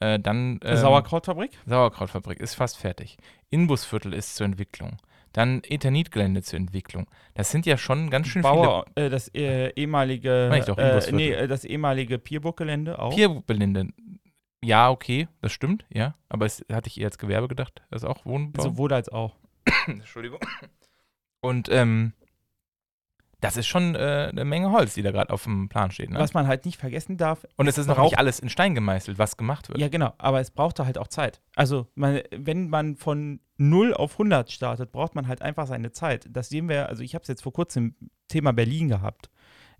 Äh, 0.00 0.18
dann 0.18 0.60
ähm, 0.64 0.76
Sauerkrautfabrik? 0.76 1.52
Sauerkrautfabrik 1.66 2.40
ist 2.40 2.54
fast 2.54 2.76
fertig. 2.76 3.16
Inbusviertel 3.50 4.12
ist 4.12 4.36
zur 4.36 4.46
Entwicklung. 4.46 4.98
Dann 5.32 5.62
Eternitgelände 5.64 6.42
zur 6.42 6.58
Entwicklung. 6.58 7.06
Das 7.34 7.50
sind 7.50 7.64
ja 7.66 7.78
schon 7.78 8.10
ganz 8.10 8.28
schön 8.28 8.42
Bauer, 8.42 8.84
äh, 8.94 9.08
das 9.08 9.28
äh, 9.34 9.70
ehemalige, 9.74 10.54
ich 10.58 10.64
doch, 10.64 10.78
äh, 10.78 11.00
nee, 11.12 11.30
äh, 11.30 11.48
das 11.48 11.64
ehemalige 11.64 12.18
Pierburg-Gelände 12.18 12.98
auch. 12.98 13.14
viele 13.14 13.40
Piergelände. 13.40 13.88
Ja, 14.64 14.90
okay, 14.90 15.28
das 15.40 15.52
stimmt, 15.52 15.84
ja. 15.92 16.14
Aber 16.28 16.46
es 16.46 16.64
hatte 16.72 16.88
ich 16.88 17.00
eher 17.00 17.06
als 17.06 17.18
Gewerbe 17.18 17.48
gedacht. 17.48 17.82
Das 17.90 18.02
ist 18.02 18.08
auch 18.08 18.24
Wohnbau. 18.24 18.62
Sowohl 18.62 18.92
als 18.92 19.08
auch. 19.08 19.36
Entschuldigung. 19.86 20.38
Und 21.40 21.68
ähm, 21.70 22.12
das 23.42 23.56
ist 23.56 23.66
schon 23.66 23.96
äh, 23.96 24.28
eine 24.30 24.44
Menge 24.44 24.70
Holz, 24.70 24.94
die 24.94 25.02
da 25.02 25.10
gerade 25.10 25.30
auf 25.30 25.42
dem 25.44 25.68
Plan 25.68 25.90
steht. 25.90 26.10
Ne? 26.10 26.18
Was 26.18 26.32
man 26.32 26.46
halt 26.46 26.64
nicht 26.64 26.78
vergessen 26.78 27.16
darf, 27.16 27.44
Und 27.56 27.66
es 27.66 27.76
ist 27.76 27.88
noch 27.88 28.00
nicht 28.00 28.16
alles 28.16 28.38
in 28.38 28.48
Stein 28.48 28.74
gemeißelt, 28.74 29.18
was 29.18 29.36
gemacht 29.36 29.68
wird. 29.68 29.78
ja 29.78 29.88
genau, 29.88 30.14
aber 30.18 30.40
es 30.40 30.52
braucht 30.52 30.78
da 30.78 30.86
halt 30.86 30.96
auch 30.96 31.08
Zeit. 31.08 31.42
Also 31.56 31.88
man, 31.96 32.20
wenn 32.30 32.68
man 32.70 32.96
von 32.96 33.40
0 33.58 33.94
auf 33.94 34.12
100 34.12 34.50
startet, 34.50 34.92
braucht 34.92 35.16
man 35.16 35.26
halt 35.26 35.42
einfach 35.42 35.66
seine 35.66 35.90
Zeit. 35.90 36.28
Das 36.30 36.48
sehen 36.48 36.68
wir, 36.68 36.88
also 36.88 37.02
ich 37.02 37.14
habe 37.14 37.22
es 37.22 37.28
jetzt 37.28 37.42
vor 37.42 37.52
kurzem 37.52 37.96
im 38.00 38.10
Thema 38.28 38.52
Berlin 38.52 38.88
gehabt. 38.88 39.28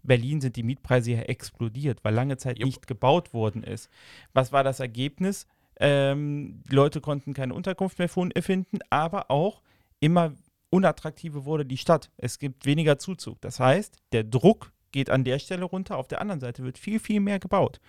Berlin 0.03 0.41
sind 0.41 0.57
die 0.57 0.65
Mietpreise 0.65 1.13
ja 1.13 1.21
explodiert, 1.21 2.01
weil 2.03 2.15
lange 2.15 2.37
Zeit 2.39 2.59
Jupp. 2.59 2.67
nicht 2.67 2.87
gebaut 2.89 3.33
worden 3.33 3.63
ist. 3.63 3.89
Was 4.33 4.51
war 4.51 4.65
das 4.65 4.81
Ergebnis? 4.81 5.47
Ähm, 5.79 6.65
die 6.69 6.75
Leute 6.75 7.01
konnten 7.01 7.33
keine 7.33 7.55
Unterkunft 7.55 8.01
mehr 8.01 8.09
finden, 8.09 8.79
aber 8.91 9.31
auch 9.31 9.63
immer 10.01 10.33
unattraktiver 10.73 11.45
wurde 11.45 11.67
die 11.67 11.77
Stadt. 11.77 12.11
Es 12.17 12.39
gibt 12.39 12.65
weniger 12.67 12.99
Zuzug. 12.99 13.41
Das 13.43 13.61
heißt, 13.61 13.97
der 14.13 14.25
Druck 14.25 14.73
geht 14.91 15.11
an 15.11 15.25
der 15.25 15.39
Stelle 15.39 15.65
runter, 15.65 15.97
auf 15.97 16.09
der 16.09 16.21
anderen 16.21 16.41
Seite 16.41 16.65
wird 16.65 16.79
viel, 16.79 16.99
viel 16.99 17.21
mehr 17.21 17.39
gebaut. 17.39 17.81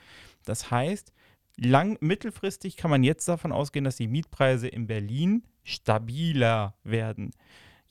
Das 0.46 0.72
heißt, 0.72 1.14
lang, 1.58 1.98
mittelfristig 2.02 2.78
kann 2.78 2.92
man 2.92 3.04
jetzt 3.04 3.28
davon 3.28 3.52
ausgehen, 3.52 3.86
dass 3.86 3.98
die 3.98 4.08
Mietpreise 4.08 4.68
in 4.68 4.88
Berlin 4.88 5.44
stabiler 5.64 6.76
werden. 6.84 7.32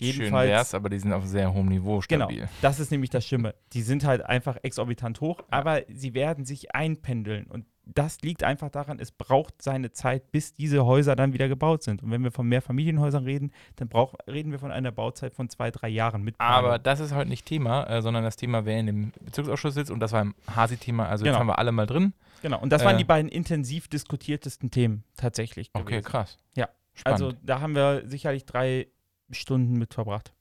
Schön 0.03 0.21
Jedenfalls, 0.23 0.51
wär's, 0.51 0.75
aber 0.75 0.89
die 0.89 0.99
sind 0.99 1.13
auf 1.13 1.27
sehr 1.27 1.53
hohem 1.53 1.69
Niveau 1.69 2.01
genau, 2.09 2.27
stabil. 2.27 2.49
das 2.61 2.81
ist 2.81 2.91
nämlich 2.91 3.11
das 3.11 3.27
Schlimme. 3.27 3.55
Die 3.73 3.83
sind 3.83 4.05
halt 4.05 4.23
einfach 4.23 4.57
exorbitant 4.63 5.21
hoch, 5.21 5.41
aber 5.51 5.83
sie 5.93 6.15
werden 6.15 6.45
sich 6.45 6.75
einpendeln. 6.75 7.47
Und 7.47 7.67
das 7.85 8.23
liegt 8.23 8.45
einfach 8.45 8.71
daran, 8.71 8.99
es 9.01 9.11
braucht 9.11 9.61
seine 9.61 9.91
Zeit, 9.93 10.31
bis 10.31 10.55
diese 10.55 10.85
Häuser 10.87 11.17
dann 11.17 11.33
wieder 11.33 11.49
gebaut 11.49 11.83
sind. 11.83 12.03
Und 12.03 12.11
wenn 12.11 12.23
wir 12.23 12.31
von 12.31 12.47
Mehrfamilienhäusern 12.47 13.25
reden, 13.25 13.53
dann 13.77 13.89
brauch, 13.89 14.15
reden 14.29 14.53
wir 14.53 14.59
von 14.59 14.71
einer 14.71 14.93
Bauzeit 14.93 15.35
von 15.35 15.49
zwei, 15.49 15.71
drei 15.71 15.89
Jahren 15.89 16.23
mit 16.23 16.37
Aber 16.39 16.79
das 16.79 17.01
ist 17.01 17.15
heute 17.15 17.29
nicht 17.29 17.45
Thema, 17.47 17.85
äh, 17.85 18.01
sondern 18.01 18.23
das 18.23 18.37
Thema, 18.37 18.65
wer 18.65 18.79
in 18.79 18.87
dem 18.87 19.13
Bezirksausschuss 19.21 19.75
sitzt 19.75 19.91
und 19.91 20.01
das 20.01 20.13
war 20.13 20.23
im 20.23 20.35
Hasi-Thema. 20.55 21.09
Also 21.09 21.25
jetzt 21.25 21.33
Genau. 21.33 21.41
haben 21.41 21.49
wir 21.49 21.59
alle 21.59 21.73
mal 21.73 21.87
drin. 21.87 22.13
Genau, 22.43 22.61
und 22.61 22.71
das 22.71 22.85
waren 22.85 22.97
äh, 22.97 22.99
die 22.99 23.05
beiden 23.05 23.31
intensiv 23.31 23.89
diskutiertesten 23.89 24.71
Themen 24.71 25.05
tatsächlich. 25.17 25.71
Okay, 25.73 25.85
gewesen. 25.85 26.05
krass. 26.05 26.39
Ja. 26.55 26.69
Spannend. 26.95 27.23
Also 27.23 27.33
da 27.43 27.61
haben 27.61 27.75
wir 27.75 28.03
sicherlich 28.07 28.45
drei 28.45 28.89
Stunden 29.33 29.75
mit 29.79 29.95
verbracht. 29.95 30.33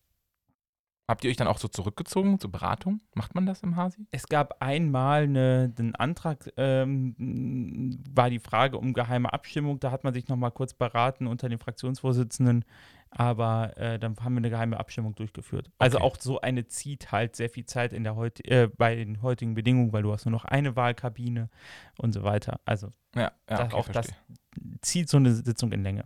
Habt 1.08 1.26
ihr 1.26 1.30
euch 1.30 1.36
dann 1.36 1.48
auch 1.48 1.58
so 1.58 1.68
zurückgezogen 1.68 2.40
zur 2.40 2.52
Beratung? 2.54 3.02
Macht 3.16 3.36
man 3.36 3.46
das 3.46 3.62
im 3.64 3.76
Hasi? 3.76 4.08
Es 4.12 4.28
gab 4.28 4.62
einmal 4.62 5.24
eine, 5.24 5.74
einen 5.78 5.94
Antrag, 5.96 6.50
ähm, 6.56 8.02
war 8.16 8.30
die 8.30 8.40
Frage 8.40 8.78
um 8.78 8.94
geheime 8.94 9.34
Abstimmung. 9.34 9.82
Da 9.82 9.92
hat 9.92 10.06
man 10.06 10.14
sich 10.14 10.30
nochmal 10.30 10.52
kurz 10.52 10.74
beraten 10.74 11.28
unter 11.28 11.50
den 11.50 11.60
Fraktionsvorsitzenden. 11.60 12.64
Aber 13.10 13.76
äh, 13.78 14.00
dann 14.00 14.16
haben 14.22 14.36
wir 14.36 14.38
eine 14.38 14.50
geheime 14.52 14.80
Abstimmung 14.80 15.14
durchgeführt. 15.16 15.70
Also 15.80 15.98
Okay. 15.98 16.06
auch 16.06 16.16
so 16.18 16.40
eine 16.40 16.68
zieht 16.68 17.12
halt 17.12 17.36
sehr 17.36 17.50
viel 17.50 17.66
Zeit 17.66 17.92
in 17.92 18.06
der 18.06 18.16
heut, 18.16 18.40
äh, 18.48 18.70
bei 18.78 18.96
den 18.96 19.22
heutigen 19.22 19.54
Bedingungen, 19.54 19.92
weil 19.92 20.04
du 20.04 20.14
hast 20.14 20.24
nur 20.26 20.32
noch 20.32 20.46
eine 20.46 20.78
Wahlkabine 20.78 21.50
und 21.98 22.14
so 22.14 22.24
weiter. 22.24 22.62
Also 22.64 22.88
Ja, 23.16 23.24
ja 23.24 23.32
Das- 23.48 23.60
okay, 23.66 23.76
auch 23.76 23.90
das- 23.90 24.06
verstehe. 24.08 24.78
zieht 24.82 25.10
so 25.10 25.18
eine 25.18 25.34
Sitzung 25.34 25.74
in 25.74 25.84
Länge. 25.84 26.06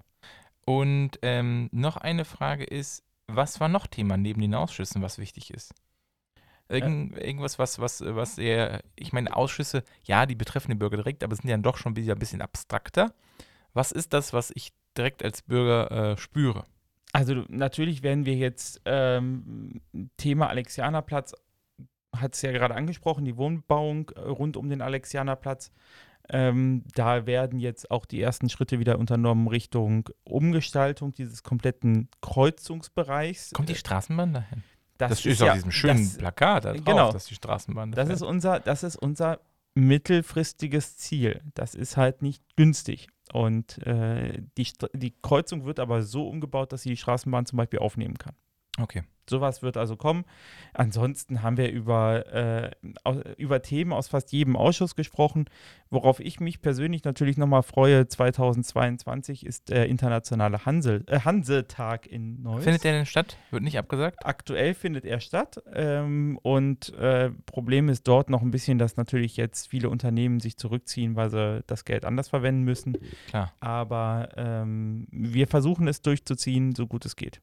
Und 0.65 1.11
ähm, 1.21 1.69
noch 1.71 1.97
eine 1.97 2.25
Frage 2.25 2.63
ist, 2.63 3.03
was 3.27 3.59
war 3.59 3.69
noch 3.69 3.87
Thema 3.87 4.17
neben 4.17 4.41
den 4.41 4.55
Ausschüssen, 4.55 5.01
was 5.01 5.19
wichtig 5.19 5.51
ist? 5.51 5.73
Irgend, 6.67 7.15
irgendwas, 7.17 7.59
was, 7.59 7.77
was, 7.77 8.01
was 8.03 8.39
eher, 8.39 8.81
ich 8.95 9.13
meine, 9.13 9.35
Ausschüsse, 9.35 9.83
ja, 10.03 10.25
die 10.25 10.33
betreffen 10.33 10.71
den 10.71 10.79
Bürger 10.79 10.97
direkt, 10.97 11.23
aber 11.23 11.35
sind 11.35 11.47
ja 11.47 11.57
doch 11.57 11.77
schon 11.77 11.95
wieder 11.95 12.13
ein 12.13 12.19
bisschen 12.19 12.41
abstrakter. 12.41 13.13
Was 13.73 13.91
ist 13.91 14.13
das, 14.13 14.33
was 14.33 14.51
ich 14.55 14.73
direkt 14.97 15.23
als 15.23 15.43
Bürger 15.43 15.91
äh, 15.91 16.17
spüre? 16.17 16.63
Also 17.13 17.45
natürlich 17.49 18.01
werden 18.01 18.25
wir 18.25 18.35
jetzt 18.35 18.81
ähm, 18.85 19.81
Thema 20.17 20.49
Alexianerplatz, 20.49 21.33
hat 22.15 22.33
es 22.33 22.41
ja 22.41 22.51
gerade 22.51 22.75
angesprochen, 22.75 23.25
die 23.25 23.37
Wohnbauung 23.37 24.09
äh, 24.15 24.21
rund 24.21 24.57
um 24.57 24.69
den 24.69 24.81
Alexianerplatz. 24.81 25.71
Ähm, 26.29 26.83
da 26.93 27.25
werden 27.25 27.59
jetzt 27.59 27.91
auch 27.91 28.05
die 28.05 28.21
ersten 28.21 28.49
Schritte 28.49 28.79
wieder 28.79 28.97
unternommen 28.99 29.47
Richtung 29.47 30.09
Umgestaltung 30.23 31.11
dieses 31.11 31.43
kompletten 31.43 32.09
Kreuzungsbereichs. 32.21 33.51
Kommt 33.51 33.69
die 33.69 33.75
Straßenbahn 33.75 34.33
dahin? 34.33 34.63
das, 34.97 35.09
Das, 35.09 35.19
ist 35.19 35.25
ist 35.25 35.41
auf 35.41 35.47
ja, 35.47 35.53
diesem 35.55 35.71
schönen 35.71 36.05
das, 36.05 36.17
Plakat 36.17 36.65
da 36.65 36.73
drauf, 36.73 36.85
genau. 36.85 37.11
dass 37.11 37.25
die 37.25 37.35
Straßenbahn 37.35 37.91
da 37.91 38.03
das 38.03 38.09
ist 38.09 38.21
unser, 38.21 38.59
das 38.59 38.83
ist 38.83 38.95
unser 38.95 39.39
mittelfristiges 39.75 40.97
Ziel. 40.97 41.41
Das 41.53 41.75
ist 41.75 41.97
halt 41.97 42.21
nicht 42.21 42.43
günstig. 42.55 43.09
Und 43.33 43.85
äh, 43.85 44.41
die, 44.57 44.67
die 44.93 45.13
Kreuzung 45.21 45.65
wird 45.65 45.79
aber 45.79 46.03
so 46.03 46.27
umgebaut, 46.27 46.71
dass 46.71 46.83
sie 46.83 46.89
die 46.89 46.97
Straßenbahn 46.97 47.45
zum 47.45 47.57
Beispiel 47.57 47.79
aufnehmen 47.79 48.17
kann. 48.17 48.35
Okay. 48.79 49.03
Sowas 49.29 49.61
wird 49.61 49.77
also 49.77 49.95
kommen. 49.95 50.25
Ansonsten 50.73 51.41
haben 51.41 51.57
wir 51.57 51.71
über, 51.71 52.25
äh, 52.33 52.71
über 53.37 53.61
Themen 53.61 53.93
aus 53.93 54.07
fast 54.07 54.31
jedem 54.31 54.55
Ausschuss 54.55 54.95
gesprochen. 54.95 55.45
Worauf 55.89 56.19
ich 56.19 56.39
mich 56.39 56.61
persönlich 56.61 57.03
natürlich 57.03 57.37
nochmal 57.37 57.63
freue, 57.63 58.07
2022 58.07 59.45
ist 59.45 59.69
der 59.69 59.87
internationale 59.87 60.65
Hansel, 60.65 61.03
äh, 61.07 61.19
Hansetag 61.21 62.07
in 62.07 62.41
Neuss. 62.41 62.63
Findet 62.63 62.83
der 62.83 62.93
denn 62.93 63.05
statt? 63.05 63.37
Wird 63.51 63.63
nicht 63.63 63.77
abgesagt? 63.77 64.25
Aktuell 64.25 64.73
findet 64.73 65.05
er 65.05 65.19
statt. 65.19 65.61
Ähm, 65.73 66.39
und 66.41 66.93
äh, 66.95 67.31
Problem 67.45 67.89
ist 67.89 68.07
dort 68.07 68.29
noch 68.29 68.41
ein 68.41 68.51
bisschen, 68.51 68.77
dass 68.77 68.97
natürlich 68.97 69.37
jetzt 69.37 69.69
viele 69.69 69.89
Unternehmen 69.89 70.39
sich 70.39 70.57
zurückziehen, 70.57 71.15
weil 71.15 71.29
sie 71.29 71.63
das 71.67 71.85
Geld 71.85 72.05
anders 72.05 72.29
verwenden 72.29 72.63
müssen. 72.63 72.97
Klar. 73.27 73.53
Aber 73.59 74.29
ähm, 74.35 75.07
wir 75.11 75.47
versuchen 75.47 75.87
es 75.87 76.01
durchzuziehen, 76.01 76.75
so 76.75 76.87
gut 76.87 77.05
es 77.05 77.15
geht. 77.15 77.41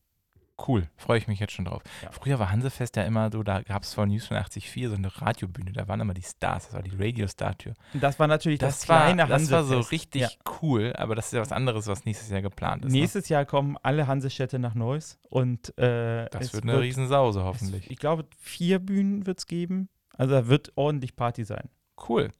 Cool, 0.68 0.86
freue 0.96 1.18
ich 1.18 1.26
mich 1.28 1.40
jetzt 1.40 1.52
schon 1.52 1.64
drauf. 1.64 1.82
Ja. 2.02 2.12
Früher 2.12 2.38
war 2.38 2.50
Hansefest 2.50 2.94
ja 2.96 3.02
immer 3.04 3.30
so, 3.32 3.42
da 3.42 3.62
gab 3.62 3.82
es 3.82 3.94
von 3.94 4.08
News 4.08 4.26
84 4.28 4.70
so 4.88 4.94
eine 4.94 5.20
Radiobühne, 5.20 5.72
da 5.72 5.88
waren 5.88 6.00
immer 6.00 6.14
die 6.14 6.22
Stars, 6.22 6.66
das 6.66 6.74
war 6.74 6.82
die 6.82 6.92
Radio-Star-Tür. 6.96 7.74
Und 7.94 8.02
das 8.02 8.18
war 8.18 8.26
natürlich 8.28 8.58
das, 8.60 8.80
Das, 8.80 8.88
war, 8.88 9.02
kleine 9.02 9.26
das 9.26 9.50
war 9.50 9.64
so 9.64 9.76
Hansefest. 9.76 9.92
richtig 9.92 10.22
Ja. 10.22 10.28
cool, 10.62 10.92
aber 10.96 11.14
das 11.14 11.26
ist 11.26 11.32
ja 11.32 11.40
was 11.40 11.52
anderes, 11.52 11.86
was 11.86 12.04
nächstes 12.04 12.28
Jahr 12.28 12.42
geplant 12.42 12.84
ist. 12.84 12.92
Ne? 12.92 13.00
Nächstes 13.00 13.28
Jahr 13.28 13.44
kommen 13.44 13.76
alle 13.82 14.06
Hansestädte 14.06 14.58
nach 14.58 14.74
Neuss 14.74 15.18
und 15.28 15.76
äh, 15.78 16.28
Das 16.30 16.52
wird 16.52 16.64
eine 16.64 16.80
Riesensause 16.80 17.42
hoffentlich. 17.42 17.86
Es, 17.86 17.90
ich 17.90 17.98
glaube, 17.98 18.26
vier 18.38 18.78
Bühnen 18.78 19.26
wird 19.26 19.38
es 19.38 19.46
geben. 19.46 19.88
Also 20.16 20.34
da 20.34 20.46
wird 20.48 20.72
ordentlich 20.76 21.16
Party 21.16 21.44
sein. 21.44 21.70
Cool. 22.08 22.30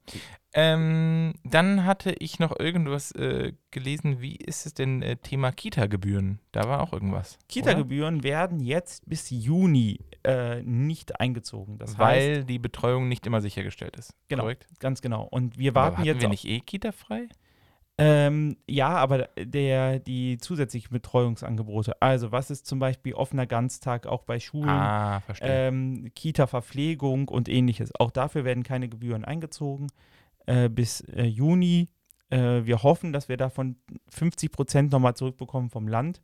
Ähm, 0.55 1.33
dann 1.43 1.85
hatte 1.85 2.11
ich 2.19 2.37
noch 2.37 2.57
irgendwas 2.59 3.11
äh, 3.13 3.53
gelesen, 3.71 4.21
wie 4.21 4.35
ist 4.35 4.67
es 4.67 4.73
denn 4.75 5.01
äh, 5.01 5.15
Thema 5.15 5.51
Kita-Gebühren? 5.51 6.39
Da 6.51 6.67
war 6.67 6.81
auch 6.81 6.93
irgendwas. 6.93 7.39
Kita-Gebühren 7.49 8.23
werden 8.23 8.59
jetzt 8.59 9.09
bis 9.09 9.31
Juni 9.31 9.99
äh, 10.23 10.61
nicht 10.61 11.19
eingezogen. 11.19 11.79
Das 11.79 11.97
heißt, 11.97 11.99
Weil 11.99 12.43
die 12.43 12.59
Betreuung 12.59 13.07
nicht 13.07 13.25
immer 13.25 13.41
sichergestellt 13.41 13.95
ist. 13.95 14.13
Genau. 14.27 14.43
Korrekt? 14.43 14.67
ganz 14.79 15.01
genau. 15.01 15.23
Und 15.23 15.57
wir 15.57 15.71
Aber 15.71 15.81
warten 15.81 15.97
hatten 15.97 16.05
jetzt 16.05 16.21
wir 16.21 16.29
nicht 16.29 16.45
eh 16.45 16.59
Kita-frei? 16.59 17.29
Ähm, 17.99 18.57
ja, 18.67 18.89
aber 18.89 19.29
der, 19.37 19.99
die 19.99 20.37
zusätzlichen 20.39 20.91
Betreuungsangebote. 20.91 22.01
Also, 22.01 22.31
was 22.31 22.49
ist 22.49 22.65
zum 22.65 22.79
Beispiel 22.79 23.13
offener 23.13 23.45
Ganztag 23.45 24.07
auch 24.07 24.23
bei 24.23 24.39
Schulen? 24.39 24.69
Ah, 24.69 25.21
ähm, 25.41 26.09
Kita-Verpflegung 26.15 27.27
und 27.27 27.49
ähnliches. 27.49 27.91
Auch 27.99 28.09
dafür 28.09 28.45
werden 28.45 28.63
keine 28.63 28.89
Gebühren 28.89 29.23
eingezogen 29.23 29.89
äh, 30.47 30.69
bis 30.69 31.01
äh, 31.01 31.23
Juni. 31.23 31.89
Äh, 32.29 32.65
wir 32.65 32.81
hoffen, 32.81 33.13
dass 33.13 33.29
wir 33.29 33.37
davon 33.37 33.75
50 34.09 34.51
Prozent 34.51 34.91
nochmal 34.91 35.15
zurückbekommen 35.15 35.69
vom 35.69 35.87
Land. 35.87 36.21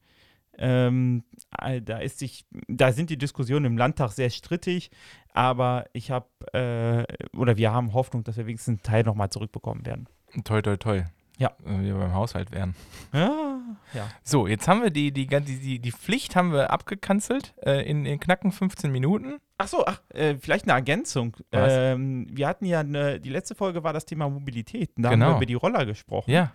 Ähm, 0.58 1.24
äh, 1.62 1.82
da, 1.82 2.00
ist 2.00 2.20
sich, 2.20 2.46
da 2.68 2.92
sind 2.92 3.12
die 3.12 3.18
Diskussionen 3.18 3.66
im 3.66 3.78
Landtag 3.78 4.12
sehr 4.12 4.30
strittig, 4.30 4.92
aber 5.34 5.86
ich 5.94 6.12
habe 6.12 6.28
äh, 6.54 7.38
oder 7.38 7.56
wir 7.58 7.72
haben 7.72 7.94
Hoffnung, 7.94 8.24
dass 8.24 8.36
wir 8.38 8.46
wenigstens 8.46 8.80
einen 8.80 8.84
Teil 8.84 9.04
nochmal 9.04 9.30
zurückbekommen 9.30 9.86
werden. 9.86 10.10
Toi, 10.44 10.62
toi, 10.62 10.76
toi. 10.76 11.04
Ja. 11.40 11.52
Äh, 11.66 11.82
wir 11.82 11.96
beim 11.96 12.14
Haushalt 12.14 12.52
wären. 12.52 12.76
Ja, 13.14 13.60
ja. 13.94 14.08
So, 14.24 14.46
jetzt 14.46 14.68
haben 14.68 14.84
wir 14.84 14.92
die, 14.92 15.12
die, 15.12 15.26
die, 15.26 15.80
die, 15.80 15.92
Pflicht 15.92 16.36
haben 16.36 16.52
wir 16.52 16.70
abgekanzelt 16.70 17.56
äh, 17.66 17.90
in, 17.90 18.06
in 18.06 18.20
knacken 18.20 18.52
15 18.52 18.92
Minuten. 18.92 19.40
Ach 19.58 19.68
so, 19.68 19.86
ach, 19.86 20.02
äh, 20.10 20.36
vielleicht 20.36 20.66
eine 20.66 20.74
Ergänzung. 20.74 21.36
Was? 21.52 21.72
Ähm, 21.74 22.28
wir 22.30 22.48
hatten 22.48 22.66
ja 22.66 22.82
eine, 22.82 23.20
die 23.20 23.30
letzte 23.30 23.56
Folge 23.56 23.84
war 23.84 23.94
das 23.94 24.06
Thema 24.06 24.30
Mobilität. 24.30 24.92
Da 24.98 25.10
haben 25.10 25.20
Genau. 25.20 25.32
wir 25.32 25.38
über 25.38 25.46
die 25.46 25.54
Roller 25.56 25.86
gesprochen. 25.86 26.30
Ja. 26.30 26.52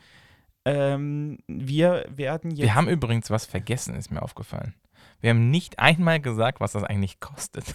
Ähm, 0.67 1.39
wir 1.47 2.07
werden 2.09 2.51
jetzt. 2.51 2.63
Wir 2.63 2.75
haben 2.75 2.89
übrigens 2.89 3.31
was 3.31 3.47
vergessen, 3.47 3.97
ist 3.97 4.11
mir 4.11 4.23
aufgefallen. 4.23 4.75
Wir 5.21 5.31
haben 5.31 5.51
nicht 5.51 5.79
einmal 5.79 6.21
gesagt, 6.21 6.61
was 6.61 6.73
das 6.73 6.85
eigentlich 6.85 7.21
kostet. 7.21 7.75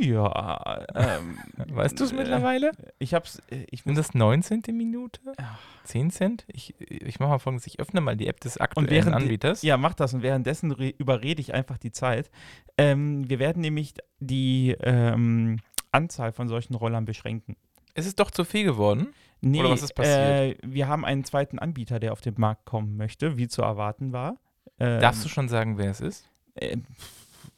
Ja, 0.00 0.84
ähm, 0.94 1.38
Weißt 1.76 1.98
du 2.00 2.04
es 2.04 2.12
äh, 2.12 2.16
mittlerweile? 2.16 2.72
Ich 2.98 3.14
hab's. 3.14 3.40
äh, 3.50 3.64
Ich 3.70 3.82
Sind 3.84 3.96
das 3.96 4.14
19. 4.14 4.62
Minute? 4.72 5.20
Ja. 5.38 5.58
10 5.84 6.10
Cent? 6.10 6.44
Ich, 6.48 6.74
ich 6.80 7.20
mache 7.20 7.28
mal 7.30 7.38
folgendes: 7.38 7.66
Ich 7.66 7.78
öffne 7.80 8.00
mal 8.00 8.16
die 8.16 8.26
App 8.26 8.40
des 8.40 8.58
aktuellen 8.58 8.90
während 8.90 9.16
die- 9.18 9.22
Anbieters. 9.22 9.62
ja, 9.62 9.76
mach 9.76 9.94
das 9.94 10.14
und 10.14 10.22
währenddessen 10.22 10.72
re- 10.72 10.94
überrede 10.98 11.40
ich 11.40 11.54
einfach 11.54 11.78
die 11.78 11.92
Zeit. 11.92 12.30
Ähm, 12.78 13.28
wir 13.28 13.38
werden 13.38 13.60
nämlich 13.60 13.94
die 14.18 14.74
ähm, 14.80 15.58
Anzahl 15.92 16.32
von 16.32 16.48
solchen 16.48 16.74
Rollern 16.74 17.04
beschränken. 17.04 17.56
Ist 17.94 18.06
es 18.06 18.16
doch 18.16 18.30
zu 18.32 18.44
viel 18.44 18.64
geworden? 18.64 19.08
Nee, 19.40 19.60
Oder 19.60 19.70
was 19.70 19.82
ist 19.82 19.94
passiert? 19.94 20.16
Äh, 20.18 20.56
wir 20.64 20.88
haben 20.88 21.04
einen 21.04 21.22
zweiten 21.24 21.58
Anbieter, 21.58 22.00
der 22.00 22.12
auf 22.12 22.20
den 22.22 22.34
Markt 22.38 22.64
kommen 22.64 22.96
möchte, 22.96 23.36
wie 23.36 23.46
zu 23.46 23.62
erwarten 23.62 24.12
war. 24.12 24.38
Ähm, 24.80 25.00
Darfst 25.00 25.24
du 25.24 25.28
schon 25.28 25.48
sagen, 25.48 25.78
wer 25.78 25.90
es 25.90 26.00
ist? 26.00 26.28
äh, 26.56 26.78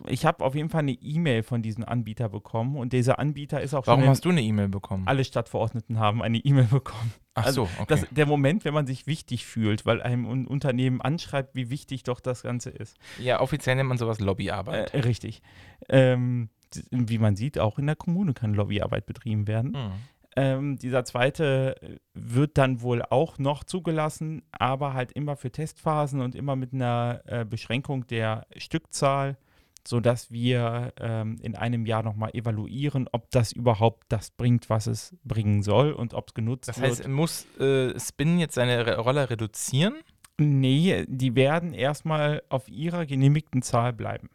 ich 0.06 0.26
habe 0.26 0.44
auf 0.44 0.54
jeden 0.54 0.68
Fall 0.68 0.80
eine 0.80 0.92
E-Mail 0.92 1.42
von 1.42 1.62
diesem 1.62 1.84
Anbieter 1.84 2.28
bekommen 2.28 2.76
und 2.76 2.92
dieser 2.92 3.18
Anbieter 3.18 3.60
ist 3.60 3.74
auch 3.74 3.86
Warum 3.86 4.06
hast 4.06 4.24
du 4.24 4.30
eine 4.30 4.42
E-Mail 4.42 4.68
bekommen? 4.68 5.06
alle 5.06 5.24
Stadtverordneten 5.24 5.98
haben 5.98 6.22
eine 6.22 6.38
E-Mail 6.38 6.66
bekommen. 6.66 7.12
Ach 7.34 7.46
also 7.46 7.66
so, 7.66 7.70
okay. 7.82 7.86
Das, 7.88 8.06
der 8.10 8.26
Moment, 8.26 8.64
wenn 8.64 8.74
man 8.74 8.86
sich 8.86 9.06
wichtig 9.06 9.46
fühlt, 9.46 9.84
weil 9.86 10.02
einem 10.02 10.26
ein 10.26 10.46
Unternehmen 10.46 11.00
anschreibt, 11.00 11.54
wie 11.54 11.70
wichtig 11.70 12.02
doch 12.02 12.20
das 12.20 12.42
Ganze 12.42 12.70
ist. 12.70 12.96
ja, 13.18 13.40
offiziell 13.40 13.76
nennt 13.76 13.88
man 13.88 13.98
sowas 13.98 14.20
Lobbyarbeit. 14.20 14.94
Äh, 14.94 15.00
richtig. 15.00 15.42
Ähm, 15.88 16.50
wie 16.90 17.18
man 17.18 17.36
sieht, 17.36 17.58
auch 17.58 17.78
in 17.78 17.86
der 17.86 17.96
Kommune 17.96 18.34
kann 18.34 18.54
Lobbyarbeit 18.54 19.06
betrieben 19.06 19.46
werden. 19.46 19.74
Hm. 19.74 19.92
Ähm, 20.38 20.76
dieser 20.76 21.04
zweite 21.04 21.76
äh, 21.80 21.96
wird 22.12 22.58
dann 22.58 22.82
wohl 22.82 23.02
auch 23.02 23.38
noch 23.38 23.64
zugelassen, 23.64 24.42
aber 24.52 24.92
halt 24.92 25.12
immer 25.12 25.34
für 25.34 25.50
Testphasen 25.50 26.20
und 26.20 26.34
immer 26.34 26.56
mit 26.56 26.74
einer 26.74 27.22
äh, 27.24 27.44
Beschränkung 27.46 28.06
der 28.06 28.46
Stückzahl, 28.56 29.38
sodass 29.86 30.30
wir 30.30 30.92
ähm, 30.98 31.36
in 31.42 31.54
einem 31.54 31.86
Jahr 31.86 32.02
nochmal 32.02 32.30
evaluieren, 32.34 33.08
ob 33.12 33.30
das 33.30 33.52
überhaupt 33.52 34.04
das 34.08 34.30
bringt, 34.30 34.68
was 34.70 34.86
es 34.86 35.16
bringen 35.24 35.62
soll 35.62 35.92
und 35.92 36.14
ob 36.14 36.28
es 36.28 36.34
genutzt 36.34 36.68
Das 36.68 36.80
wird. 36.80 36.90
heißt, 36.90 37.08
muss 37.08 37.46
äh, 37.58 37.98
Spin 37.98 38.38
jetzt 38.38 38.54
seine 38.54 38.96
Roller 38.98 39.30
reduzieren? 39.30 39.94
Nee, 40.38 41.04
die 41.08 41.34
werden 41.34 41.72
erstmal 41.72 42.42
auf 42.48 42.68
ihrer 42.68 43.06
genehmigten 43.06 43.62
Zahl 43.62 43.92
bleiben. 43.92 44.28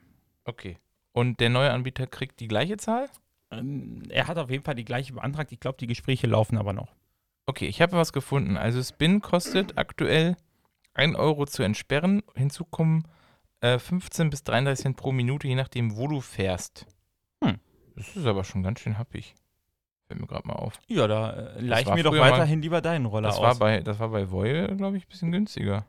Okay. 0.46 0.77
Und 1.13 1.39
der 1.39 1.50
neue 1.50 1.72
Anbieter 1.72 2.08
kriegt 2.08 2.39
die 2.39 2.48
gleiche 2.48 2.77
Zahl? 2.77 3.08
Ähm, 3.51 4.03
er 4.10 4.27
hat 4.27 4.38
auf 4.38 4.50
jeden 4.50 4.63
Fall 4.63 4.75
die 4.75 4.86
gleiche 4.86 5.13
beantragt. 5.13 5.51
Ich 5.51 5.60
glaube, 5.60 5.77
die 5.77 5.88
Gespräche 5.88 6.27
laufen 6.27 6.58
aber 6.58 6.74
noch. 6.74 6.96
Okay, 7.46 7.67
ich 7.67 7.81
habe 7.81 7.98
was 7.98 8.13
gefunden. 8.13 8.58
Also 8.58 8.81
Spin 8.81 9.22
kostet 9.22 9.77
aktuell 9.77 10.38
1 10.93 11.15
Euro 11.15 11.46
zu 11.46 11.63
entsperren. 11.63 12.24
Hinzu 12.36 12.65
kommen 12.65 13.03
äh, 13.62 13.80
15 13.80 14.30
bis 14.30 14.44
33 14.44 14.84
Cent 14.84 14.98
pro 14.98 15.12
Minute, 15.12 15.48
je 15.48 15.56
nachdem, 15.56 15.96
wo 15.96 16.08
du 16.08 16.22
fährst. 16.22 16.86
Hm. 17.44 17.60
Das 17.96 18.15
ist 18.15 18.25
aber 18.25 18.44
schon 18.44 18.63
ganz 18.63 18.80
schön 18.80 18.98
happig. 18.98 19.36
Fällt 20.08 20.20
mir 20.20 20.27
gerade 20.27 20.48
mal 20.48 20.56
auf. 20.56 20.80
Ja, 20.88 21.08
da 21.08 21.32
äh, 21.32 21.62
leih 21.62 21.82
ich 21.82 21.88
mir 21.94 22.03
doch 22.03 22.12
früher 22.12 22.22
mal- 22.22 22.32
weiterhin 22.34 22.62
lieber 22.62 22.82
deinen 22.82 23.06
Roller 23.06 23.30
Das 23.30 23.38
aus. 23.38 23.44
war 23.44 23.56
bei, 23.56 23.80
das 23.82 24.00
war 24.00 24.10
bei 24.10 24.30
Voil, 24.30 24.75
glaube 24.75 24.98
ich, 24.98 25.06
ein 25.06 25.10
bisschen 25.10 25.32
günstiger. 25.32 25.86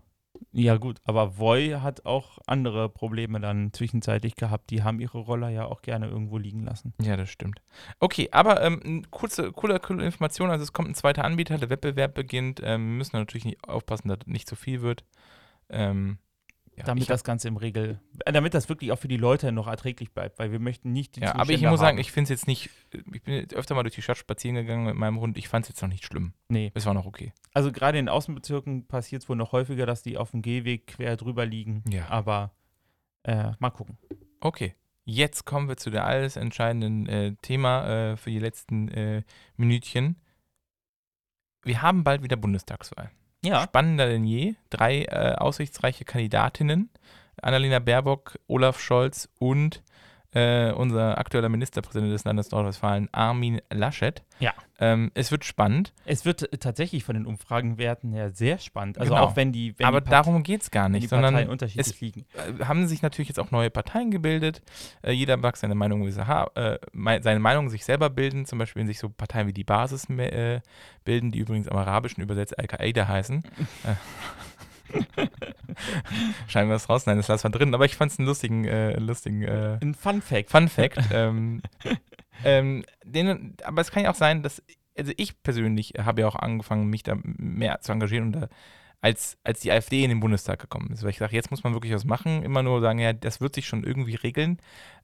ja, 0.52 0.76
gut, 0.76 1.00
aber 1.04 1.38
Voy 1.38 1.70
hat 1.80 2.04
auch 2.06 2.38
andere 2.46 2.88
Probleme 2.88 3.40
dann 3.40 3.72
zwischenzeitlich 3.72 4.36
gehabt. 4.36 4.70
Die 4.70 4.82
haben 4.82 5.00
ihre 5.00 5.18
Roller 5.18 5.48
ja 5.48 5.66
auch 5.66 5.82
gerne 5.82 6.06
irgendwo 6.08 6.38
liegen 6.38 6.64
lassen. 6.64 6.94
Ja, 7.00 7.16
das 7.16 7.30
stimmt. 7.30 7.60
Okay, 8.00 8.28
aber 8.32 8.62
ähm, 8.62 9.04
kurze, 9.10 9.50
coole, 9.52 9.78
coole 9.80 10.04
Information. 10.04 10.50
Also 10.50 10.62
es 10.62 10.72
kommt 10.72 10.88
ein 10.88 10.94
zweiter 10.94 11.24
Anbieter, 11.24 11.58
der 11.58 11.70
Wettbewerb 11.70 12.14
beginnt. 12.14 12.60
Ähm, 12.62 12.90
wir 12.92 12.98
müssen 12.98 13.16
natürlich 13.16 13.44
nicht 13.44 13.66
aufpassen, 13.68 14.08
dass 14.08 14.18
nicht 14.26 14.48
zu 14.48 14.56
viel 14.56 14.82
wird. 14.82 15.04
Ähm, 15.68 16.18
ja, 16.82 16.86
damit 16.86 17.08
das 17.10 17.24
Ganze 17.24 17.48
im 17.48 17.56
Regel, 17.56 18.00
äh, 18.24 18.32
damit 18.32 18.54
das 18.54 18.68
wirklich 18.68 18.92
auch 18.92 18.98
für 18.98 19.08
die 19.08 19.16
Leute 19.16 19.52
noch 19.52 19.66
erträglich 19.66 20.12
bleibt, 20.12 20.38
weil 20.38 20.52
wir 20.52 20.58
möchten 20.58 20.92
nicht 20.92 21.16
die 21.16 21.20
Ja, 21.20 21.34
aber 21.34 21.42
ich 21.44 21.46
Zustände 21.48 21.70
muss 21.70 21.80
sagen, 21.80 21.96
haben. 21.96 22.00
ich 22.00 22.12
finde 22.12 22.24
es 22.24 22.28
jetzt 22.30 22.46
nicht, 22.46 22.70
ich 23.12 23.22
bin 23.22 23.34
jetzt 23.34 23.54
öfter 23.54 23.74
mal 23.74 23.82
durch 23.82 23.94
die 23.94 24.02
Stadt 24.02 24.18
spazieren 24.18 24.56
gegangen 24.56 24.84
mit 24.86 24.94
meinem 24.94 25.20
Hund, 25.20 25.38
ich 25.38 25.48
fand 25.48 25.64
es 25.64 25.70
jetzt 25.70 25.82
noch 25.82 25.88
nicht 25.88 26.04
schlimm. 26.04 26.34
Nee, 26.48 26.70
Es 26.74 26.86
war 26.86 26.94
noch 26.94 27.06
okay. 27.06 27.32
also 27.54 27.72
gerade 27.72 27.98
in 27.98 28.08
Außenbezirken 28.08 28.86
passiert 28.86 29.22
es 29.22 29.28
wohl 29.28 29.36
noch 29.36 29.52
häufiger, 29.52 29.86
dass 29.86 30.02
die 30.02 30.18
auf 30.18 30.30
dem 30.32 30.42
Gehweg 30.42 30.86
quer 30.86 31.16
drüber 31.16 31.46
liegen. 31.46 31.82
Ja. 31.88 32.08
Aber 32.08 32.52
äh, 33.24 33.52
mal 33.58 33.70
gucken. 33.70 33.98
Okay, 34.40 34.74
jetzt 35.04 35.44
kommen 35.44 35.68
wir 35.68 35.76
zu 35.76 35.90
der 35.90 36.04
alles 36.04 36.36
entscheidenden 36.36 37.06
äh, 37.06 37.34
Thema 37.42 38.12
äh, 38.12 38.16
für 38.16 38.30
die 38.30 38.38
letzten 38.40 38.88
äh, 38.88 39.22
Minütchen. 39.56 40.16
Wir 41.64 41.80
haben 41.82 42.02
bald 42.02 42.22
wieder 42.24 42.36
Bundestagswahl. 42.36 43.10
Ja, 43.44 43.64
Spannender 43.64 44.06
denn 44.06 44.24
je. 44.24 44.54
Drei 44.70 45.02
äh, 45.02 45.34
aussichtsreiche 45.34 46.04
Kandidatinnen. 46.04 46.90
Annalena 47.40 47.80
Baerbock, 47.80 48.38
Olaf 48.46 48.80
Scholz 48.80 49.28
und 49.38 49.82
äh, 50.34 50.72
unser 50.72 51.18
aktueller 51.18 51.48
Ministerpräsident 51.48 52.12
des 52.12 52.24
Landes 52.24 52.50
Nordrhein-Westfalen, 52.50 53.08
Armin 53.12 53.60
Laschet. 53.70 54.22
Ja. 54.38 54.52
Ähm, 54.80 55.12
es 55.14 55.30
wird 55.30 55.44
spannend, 55.44 55.92
es 56.06 56.24
wird 56.24 56.48
tatsächlich 56.60 57.04
von 57.04 57.14
den 57.14 57.24
Umfragenwerten 57.26 58.12
her 58.12 58.30
sehr 58.32 58.58
spannend. 58.58 58.98
Also 58.98 59.12
Genau. 59.12 59.24
auch 59.24 59.36
wenn 59.36 59.52
die, 59.52 59.78
wenn 59.78 59.86
aber 59.86 60.00
die, 60.00 60.10
darum 60.10 60.42
geht 60.42 60.62
es 60.62 60.70
gar 60.72 60.88
nicht, 60.88 61.08
sondern 61.08 61.48
unterschiedlich 61.48 62.00
liegen. 62.00 62.24
äh, 62.34 62.64
haben 62.64 62.86
sich 62.88 63.02
natürlich 63.02 63.28
jetzt 63.28 63.38
auch 63.38 63.52
neue 63.52 63.70
Parteien 63.70 64.10
gebildet. 64.10 64.62
Äh, 65.02 65.12
jeder 65.12 65.36
mag 65.36 65.56
seine 65.56 65.74
Meinung, 65.76 66.04
wie 66.04 66.10
sie 66.10 66.26
ha 66.26 66.50
äh, 66.54 66.78
seine 67.20 67.38
Meinung 67.38 67.68
sich 67.68 67.84
selber 67.84 68.10
bilden. 68.10 68.44
Zum 68.46 68.58
Beispiel, 68.58 68.80
wenn 68.80 68.88
sich 68.88 68.98
so 68.98 69.08
Parteien 69.08 69.46
wie 69.46 69.52
die 69.52 69.62
Basis 69.64 70.08
äh, 70.10 70.60
bilden, 71.04 71.30
die 71.30 71.38
übrigens 71.38 71.68
am 71.68 71.76
Arabischen 71.76 72.22
übersetzt 72.22 72.58
Al-Qaida 72.58 73.06
heißen. 73.06 73.44
Scheinen 76.48 76.68
wir 76.68 76.74
das 76.74 76.88
raus? 76.88 77.06
Nein, 77.06 77.16
das 77.16 77.28
lassen 77.28 77.44
wir 77.44 77.50
drin. 77.50 77.74
Aber 77.74 77.84
ich 77.84 77.96
fand 77.96 78.12
es 78.12 78.18
einen 78.18 78.28
lustigen, 78.28 78.64
äh, 78.64 78.98
lustigen 78.98 79.42
äh, 79.42 79.78
Ein 79.80 79.94
Fun 79.94 80.22
Fact. 80.22 80.50
Fun 80.50 80.68
Fact. 80.68 80.98
ähm, 81.12 81.62
ähm, 82.44 82.84
den, 83.04 83.56
aber 83.64 83.80
es 83.80 83.90
kann 83.90 84.04
ja 84.04 84.10
auch 84.10 84.16
sein, 84.16 84.42
dass, 84.42 84.62
also 84.96 85.12
ich 85.16 85.42
persönlich 85.42 85.94
habe 85.98 86.22
ja 86.22 86.28
auch 86.28 86.36
angefangen, 86.36 86.88
mich 86.88 87.02
da 87.02 87.16
mehr 87.22 87.80
zu 87.80 87.92
engagieren 87.92 88.26
und 88.26 88.32
da, 88.32 88.48
als, 89.02 89.36
als 89.42 89.58
die 89.60 89.72
AfD 89.72 90.04
in 90.04 90.10
den 90.10 90.20
Bundestag 90.20 90.60
gekommen 90.60 90.90
ist. 90.92 91.02
Weil 91.02 91.10
ich 91.10 91.18
sage, 91.18 91.34
jetzt 91.34 91.50
muss 91.50 91.64
man 91.64 91.74
wirklich 91.74 91.92
was 91.92 92.04
machen. 92.04 92.44
Immer 92.44 92.62
nur 92.62 92.80
sagen, 92.80 93.00
ja, 93.00 93.12
das 93.12 93.40
wird 93.40 93.54
sich 93.54 93.66
schon 93.66 93.82
irgendwie 93.82 94.14
regeln. 94.14 94.58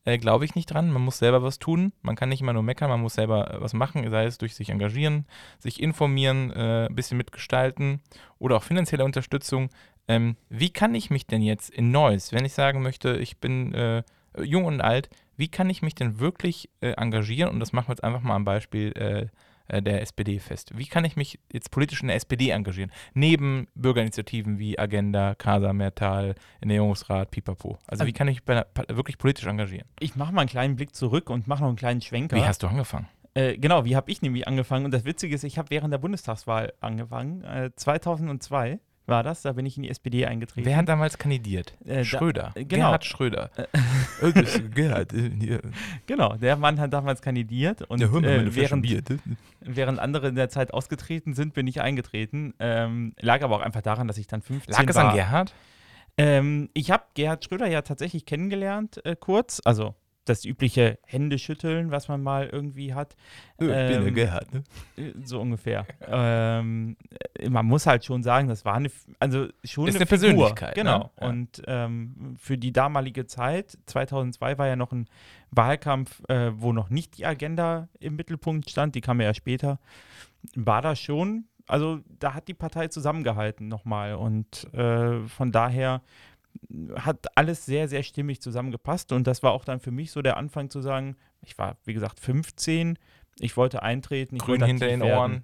Äh, 0.05 0.19
Glaube 0.19 0.45
ich 0.45 0.55
nicht 0.55 0.67
dran. 0.67 0.93
Man 0.93 1.03
muss 1.03 1.19
selber 1.19 1.43
was 1.43 1.59
tun. 1.59 1.93
Man 2.01 2.15
kann 2.15 2.29
nicht 2.29 2.41
immer 2.41 2.53
nur 2.53 2.63
meckern, 2.63 2.89
man 2.89 3.01
muss 3.01 3.15
selber 3.15 3.53
äh, 3.53 3.61
was 3.61 3.75
machen, 3.75 4.09
sei 4.09 4.25
es 4.25 4.39
durch 4.39 4.55
sich 4.55 4.71
engagieren, 4.71 5.27
sich 5.59 5.83
informieren, 5.83 6.53
äh, 6.53 6.87
ein 6.87 6.95
bisschen 6.95 7.19
mitgestalten 7.19 8.01
oder 8.39 8.57
auch 8.57 8.63
finanzielle 8.63 9.05
Unterstützung. 9.05 9.69
Ähm, 10.07 10.37
wie 10.49 10.71
kann 10.71 10.95
ich 10.95 11.11
mich 11.11 11.27
denn 11.27 11.43
jetzt 11.43 11.69
in 11.69 11.91
Neues, 11.91 12.33
wenn 12.33 12.45
ich 12.45 12.53
sagen 12.53 12.83
möchte, 12.83 13.17
ich 13.17 13.39
bin 13.39 13.75
äh, 13.75 14.05
jung 14.41 14.65
und 14.65 14.81
alt, 14.81 15.11
wie 15.37 15.49
kann 15.49 15.69
ich 15.71 15.83
mich 15.83 15.97
denn 15.97 16.21
wirklich 16.21 16.71
äh, 16.81 16.93
engagieren? 16.93 17.51
Und 17.51 17.59
das 17.59 17.73
machen 17.73 17.89
wir 17.89 17.95
jetzt 17.95 18.05
einfach 18.05 18.23
mal 18.23 18.37
am 18.37 18.45
Beispiel 18.45 18.93
äh, 18.93 19.27
der 19.69 20.03
SPD 20.03 20.39
fest. 20.39 20.73
Wie 20.77 20.87
kann 20.87 21.05
ich 21.05 21.17
mich 21.17 21.39
jetzt 21.53 21.71
politisch 21.71 22.01
in 22.03 22.09
der 22.09 22.17
SPD 22.17 22.51
engagieren? 22.51 22.91
Neben 23.15 23.69
Bürgerinitiativen 23.75 24.59
wie 24.59 24.79
Agenda, 24.79 25.35
Casa 25.35 25.73
Mertal, 25.73 26.35
Ernährungsrat, 26.61 27.31
Pipapo. 27.31 27.79
Also 27.87 28.05
wie 28.05 28.09
Also- 28.11 28.19
kann 28.19 28.29
ich 28.29 28.41
mich 28.47 28.65
wirklich 28.89 29.19
politisch 29.19 29.47
engagieren? 29.47 29.87
Ich 30.01 30.17
mache 30.17 30.33
mal 30.33 30.43
einen 30.43 30.51
kleinen 30.51 30.77
Blick 30.77 30.95
zurück 30.95 31.31
und 31.31 31.47
mache 31.47 31.61
noch 31.63 31.69
einen 31.69 31.77
kleinen 31.77 32.01
Schwenker. 32.01 32.37
Wie 32.37 32.43
hast 32.45 32.63
du 32.63 32.67
angefangen? 32.67 33.09
Äh, 33.35 33.59
genau, 33.59 33.85
wie 33.85 33.95
habe 33.95 34.11
ich 34.11 34.23
nämlich 34.23 34.49
angefangen? 34.49 34.85
Und 34.87 34.93
das 34.93 35.05
Witzige 35.05 35.35
ist, 35.35 35.45
ich 35.45 35.59
habe 35.59 35.71
während 35.71 35.93
der 35.93 35.99
Bundestagswahl 35.99 36.73
angefangen. 36.81 37.45
Äh, 37.45 37.71
2002 37.77 38.81
war 39.09 39.23
das, 39.23 39.43
da 39.43 39.53
bin 39.53 39.65
ich 39.67 39.77
in 39.77 39.83
die 39.85 39.89
SPD 39.91 40.27
eingetreten. 40.27 40.67
Wer 40.67 40.77
hat 40.77 40.89
damals 40.89 41.19
kandidiert? 41.19 41.75
Äh, 41.85 41.97
da- 41.99 42.05
Schröder. 42.05 42.53
äh, 42.55 42.65
genau. 42.65 42.87
Gerhard 42.87 43.05
Schröder. 43.05 43.51
Äh, 43.57 44.33
Gerhard. 44.75 45.13
äh. 45.13 45.61
Genau, 46.07 46.35
der 46.37 46.57
Mann 46.57 46.79
hat 46.81 46.93
damals 46.93 47.23
kandidiert 47.23 47.83
und 47.83 48.01
Ja, 48.01 48.09
hör 48.11 48.21
mal, 48.21 48.29
äh, 48.29 48.55
während, 48.55 48.91
äh. 48.91 49.03
während 49.61 49.99
andere 49.99 50.29
in 50.29 50.35
der 50.35 50.49
Zeit 50.49 50.73
ausgetreten 50.75 51.35
sind, 51.35 51.55
bin 51.55 51.67
ich 51.67 51.81
eingetreten. 51.81 52.55
Ähm, 52.59 53.15
lag 53.21 53.43
aber 53.43 53.57
auch 53.57 53.63
einfach 53.63 53.83
daran, 53.83 54.07
dass 54.09 54.19
ich 54.19 54.27
dann 54.27 54.43
15 54.43 54.73
Lag 54.75 54.85
es 54.89 54.97
war. 54.97 55.11
an 55.11 55.15
Gerhard? 55.17 55.55
Ähm, 56.17 56.69
ich 56.75 56.91
habe 56.91 57.05
Gerhard 57.15 57.45
Schröder 57.45 57.69
ja 57.69 57.83
tatsächlich 57.83 58.27
kennengelernt, 58.27 59.01
äh, 59.05 59.15
kurz. 59.19 59.61
Also 59.65 59.95
das 60.29 60.45
übliche 60.45 60.99
Händeschütteln, 61.07 61.91
was 61.91 62.09
man 62.09 62.23
mal 62.23 62.49
irgendwie 62.49 62.95
hat. 62.95 63.17
Äh, 63.59 63.65
bin 63.67 64.07
Ähm, 64.09 64.15
Gerhard. 64.15 64.53
Ne? 64.53 64.65
Äh, 64.97 65.13
So 65.25 65.41
ungefähr. 65.41 65.87
ähm, 66.07 66.97
äh, 67.39 67.49
man 67.49 67.67
muss 67.67 67.87
halt 67.87 68.05
schon 68.05 68.23
sagen, 68.23 68.49
das 68.49 68.65
war 68.65 68.75
eine, 68.75 68.91
also 69.19 69.49
schon 69.65 69.89
Ist 69.89 69.97
eine, 69.97 70.03
eine 70.03 70.07
Figur. 70.07 70.07
Persönlichkeit, 70.07 70.77
ne? 70.77 70.83
Genau. 70.83 71.11
Ja. 71.21 71.29
Und 71.29 71.63
ähm, 71.67 72.37
für 72.39 72.59
die 72.59 72.73
damalige 72.73 73.27
Zeit, 73.27 73.79
2002 73.87 74.59
war 74.59 74.67
ja 74.67 74.77
noch 74.77 74.93
ein 74.93 75.07
Wahlkampf, 75.51 76.23
äh, 76.29 76.53
wo 76.55 76.73
noch 76.73 76.91
nicht 76.91 77.19
die 77.19 77.27
Agenda 77.27 77.89
im 78.01 78.17
Mittelpunkt 78.17 78.69
stand, 78.71 78.95
die 78.95 79.01
kam 79.01 79.21
ja 79.21 79.33
später, 79.35 79.79
war 80.55 80.83
das 80.83 81.01
schon, 81.01 81.47
also 81.67 82.01
da 82.19 82.35
hat 82.35 82.49
die 82.49 82.55
Partei 82.55 82.89
zusammengehalten 82.89 83.69
nochmal 83.69 84.15
und 84.15 84.73
äh, 84.75 85.21
von 85.27 85.53
daher 85.53 86.03
hat 86.97 87.27
alles 87.37 87.65
sehr, 87.67 87.89
sehr 87.89 88.03
stimmig 88.03 88.41
zusammengepasst 88.41 89.13
und 89.13 89.27
das 89.27 89.43
war 89.43 89.53
auch 89.53 89.65
dann 89.65 89.81
für 89.81 89.91
mich 89.91 90.11
so 90.11 90.23
der 90.23 90.37
Anfang 90.37 90.71
zu 90.71 90.81
sagen, 90.81 91.17
ich 91.43 91.57
war, 91.59 91.77
wie 91.85 91.95
gesagt, 91.95 92.21
15, 92.21 92.99
ich 93.41 93.57
wollte 93.57 93.83
eintreten. 93.83 94.37
Ich 94.37 94.43
Grün 94.43 94.61
wollte 94.61 94.67
hinter 94.67 94.87
den 94.89 95.01
werden. 95.01 95.19
Ohren. 95.19 95.35
Äh, 95.35 95.43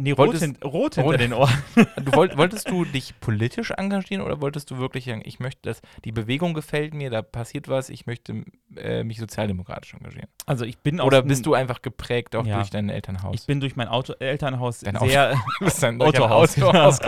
nee, 0.00 0.10
rot, 0.12 0.18
Wolltest- 0.28 0.42
hin, 0.44 0.56
rot 0.64 0.94
hinter 0.94 1.10
Rot- 1.10 1.20
den 1.20 1.32
Ohren. 1.32 1.52
Du 2.04 2.12
wollt, 2.12 2.36
wolltest 2.36 2.68
du 2.70 2.84
dich 2.84 3.18
politisch 3.20 3.70
engagieren 3.72 4.22
oder 4.24 4.40
wolltest 4.40 4.70
du 4.70 4.78
wirklich 4.78 5.04
sagen, 5.04 5.22
ich 5.24 5.40
möchte 5.40 5.60
das, 5.62 5.80
die 6.04 6.12
Bewegung 6.12 6.54
gefällt 6.54 6.94
mir, 6.94 7.10
da 7.10 7.22
passiert 7.22 7.68
was, 7.68 7.88
ich 7.90 8.06
möchte 8.06 8.44
äh, 8.76 9.04
mich 9.04 9.18
sozialdemokratisch 9.18 9.94
engagieren? 9.94 10.28
Also 10.46 10.64
ich 10.64 10.78
bin 10.78 11.00
Oder 11.00 11.22
bist 11.22 11.46
du 11.46 11.54
einfach 11.54 11.82
geprägt 11.82 12.34
auch 12.36 12.46
Ja. 12.46 12.56
durch 12.56 12.70
dein 12.70 12.88
Elternhaus? 12.88 13.34
Ich 13.40 13.46
bin 13.46 13.60
durch 13.60 13.76
mein 13.76 13.88
Auto, 13.88 14.12
Elternhaus 14.18 14.80
Dein 14.80 14.96
sehr. 14.98 15.34
Du 15.58 15.64
bist 15.64 15.82
ein, 15.84 15.98
durch 15.98 16.14
ein 16.16 16.22
Autohaus. 16.22 16.56
Autohaus. 16.60 16.98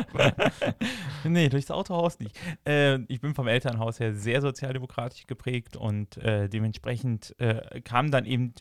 nee, 1.24 1.48
durchs 1.48 1.70
Autohaus 1.70 2.18
nicht. 2.18 2.36
Äh, 2.66 2.98
ich 3.08 3.20
bin 3.20 3.34
vom 3.34 3.48
Elternhaus 3.48 4.00
her 4.00 4.14
sehr 4.14 4.40
sozialdemokratisch 4.40 5.26
geprägt 5.26 5.76
und 5.76 6.16
äh, 6.18 6.48
dementsprechend 6.48 7.34
äh, 7.38 7.80
kam 7.82 8.10
dann 8.10 8.24
eben, 8.24 8.54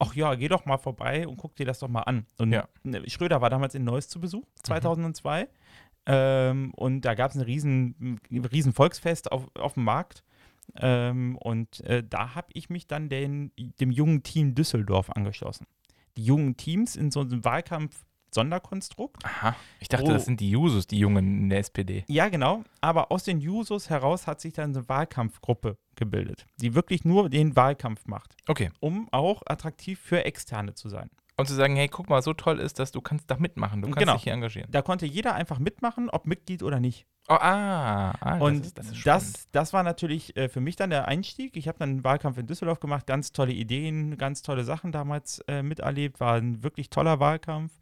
ach 0.00 0.14
ja, 0.14 0.34
geh 0.34 0.48
doch 0.48 0.64
mal 0.64 0.78
vorbei 0.78 1.28
und 1.28 1.36
guck 1.36 1.54
dir 1.54 1.66
das 1.66 1.78
doch 1.78 1.88
mal 1.88 2.02
an. 2.02 2.26
Und 2.38 2.52
Ja. 2.52 2.68
ne, 2.82 3.08
Schröder 3.08 3.40
war 3.40 3.50
damals 3.50 3.74
in 3.74 3.84
Neuss 3.84 4.08
zu 4.08 4.20
Besuch, 4.20 4.44
2002. 4.64 5.48
Ähm, 6.06 6.72
und 6.74 7.02
da 7.02 7.14
gab 7.14 7.30
es 7.30 7.36
ein 7.36 7.42
riesen, 7.42 8.18
riesen 8.30 8.72
Volksfest 8.72 9.30
auf, 9.30 9.46
auf 9.54 9.74
dem 9.74 9.84
Markt. 9.84 10.24
Ähm, 10.76 11.36
und 11.36 11.80
äh, 11.80 12.02
da 12.08 12.34
habe 12.34 12.48
ich 12.54 12.70
mich 12.70 12.86
dann 12.86 13.08
den, 13.08 13.52
dem 13.58 13.90
jungen 13.90 14.22
Team 14.22 14.54
Düsseldorf 14.54 15.10
angeschlossen. 15.10 15.66
Die 16.16 16.24
jungen 16.24 16.56
Teams 16.56 16.96
in 16.96 17.10
so 17.10 17.20
einem 17.20 17.44
Wahlkampf-Sonderkonstrukt. 18.30 19.24
Aha, 19.24 19.56
ich 19.78 19.88
dachte, 19.88 20.06
Oh. 20.10 20.12
das 20.12 20.24
sind 20.24 20.40
die 20.40 20.50
Jusos, 20.50 20.86
die 20.86 20.98
Jungen 20.98 21.42
in 21.42 21.48
der 21.50 21.58
SPD. 21.58 22.04
Ja, 22.08 22.28
genau. 22.28 22.62
Aber 22.80 23.10
aus 23.12 23.24
den 23.24 23.40
Jusos 23.40 23.90
heraus 23.90 24.26
hat 24.26 24.40
sich 24.40 24.52
dann 24.52 24.74
eine 24.74 24.88
Wahlkampfgruppe 24.88 25.76
gebildet, 25.96 26.46
die 26.60 26.74
wirklich 26.74 27.04
nur 27.04 27.28
den 27.28 27.56
Wahlkampf 27.56 28.06
macht, 28.06 28.34
Okay. 28.48 28.70
um 28.80 29.08
auch 29.12 29.42
attraktiv 29.46 30.00
für 30.00 30.24
Externe 30.24 30.74
zu 30.74 30.88
sein. 30.88 31.10
Und 31.36 31.46
zu 31.46 31.54
sagen, 31.54 31.74
hey, 31.74 31.88
guck 31.88 32.10
mal, 32.10 32.20
so 32.22 32.34
toll 32.34 32.58
ist 32.58 32.78
das, 32.78 32.92
du 32.92 33.00
kannst 33.00 33.30
da 33.30 33.36
mitmachen, 33.38 33.80
du 33.80 33.88
kannst 33.88 33.98
Genau. 33.98 34.14
dich 34.14 34.24
hier 34.24 34.34
engagieren. 34.34 34.68
Da 34.70 34.82
konnte 34.82 35.06
jeder 35.06 35.34
einfach 35.34 35.58
mitmachen, 35.58 36.10
ob 36.10 36.26
Mitglied 36.26 36.62
oder 36.62 36.80
nicht. 36.80 37.06
Oh, 37.28 37.34
ah, 37.34 38.12
ah 38.20 38.38
Und 38.38 38.58
das 38.60 38.66
ist, 38.66 38.78
das, 38.78 38.86
ist 38.90 39.06
das, 39.06 39.48
das, 39.52 39.72
war 39.72 39.82
natürlich 39.82 40.36
äh, 40.36 40.48
für 40.48 40.60
mich 40.60 40.76
dann 40.76 40.90
der 40.90 41.06
Einstieg. 41.06 41.56
Ich 41.56 41.68
habe 41.68 41.78
dann 41.78 41.90
einen 41.90 42.04
Wahlkampf 42.04 42.36
in 42.38 42.46
Düsseldorf 42.46 42.80
gemacht, 42.80 43.06
ganz 43.06 43.32
tolle 43.32 43.52
Ideen, 43.52 44.18
ganz 44.18 44.42
tolle 44.42 44.64
Sachen 44.64 44.90
damals 44.90 45.38
äh, 45.46 45.62
miterlebt, 45.62 46.18
war 46.18 46.34
ein 46.34 46.62
wirklich 46.62 46.90
toller 46.90 47.20
Wahlkampf. 47.20 47.72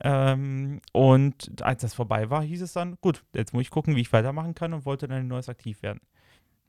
Ähm, 0.00 0.80
und 0.92 1.62
als 1.62 1.82
das 1.82 1.94
vorbei 1.94 2.30
war, 2.30 2.42
hieß 2.42 2.62
es 2.62 2.72
dann, 2.72 2.96
gut, 3.00 3.24
jetzt 3.34 3.52
muss 3.52 3.62
ich 3.62 3.70
gucken, 3.70 3.94
wie 3.94 4.00
ich 4.00 4.12
weitermachen 4.12 4.54
kann 4.54 4.72
und 4.72 4.84
wollte 4.84 5.06
dann 5.06 5.20
in 5.20 5.28
Neues 5.28 5.48
aktiv 5.48 5.82
werden. 5.82 6.00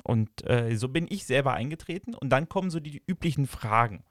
Und 0.04 0.46
äh, 0.48 0.76
so 0.76 0.90
bin 0.90 1.08
ich 1.10 1.26
selber 1.26 1.54
eingetreten 1.54 2.14
und 2.14 2.30
dann 2.30 2.50
kommen 2.50 2.70
so 2.70 2.80
die, 2.80 3.02
üblichen 3.08 3.48
Fragen. 3.48 4.04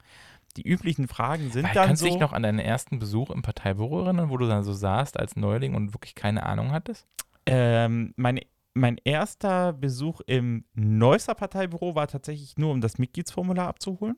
Die 0.57 0.67
üblichen 0.67 1.07
Fragen 1.07 1.51
sind 1.51 1.65
Weil, 1.65 1.73
dann 1.73 1.87
kannst 1.87 2.01
du 2.01 2.07
so. 2.07 2.11
dich 2.11 2.19
noch 2.19 2.33
an 2.33 2.43
deinen 2.43 2.59
ersten 2.59 2.99
Besuch 2.99 3.29
im 3.29 3.41
Parteibüro 3.41 4.03
erinnern, 4.03 4.29
wo 4.29 4.37
du 4.37 4.47
dann 4.47 4.63
so 4.63 4.73
saßt 4.73 5.19
als 5.19 5.35
Neuling 5.35 5.75
und 5.75 5.93
wirklich 5.93 6.15
keine 6.15 6.43
Ahnung 6.43 6.71
hattest? 6.71 7.07
Ähm, 7.45 8.13
mein, 8.17 8.39
mein 8.73 8.97
erster 9.03 9.73
Besuch 9.73 10.21
im 10.25 10.65
Neusser 10.73 11.35
Parteibüro 11.35 11.95
war 11.95 12.07
tatsächlich 12.07 12.57
nur, 12.57 12.71
um 12.71 12.81
das 12.81 12.97
Mitgliedsformular 12.97 13.67
abzuholen. 13.67 14.17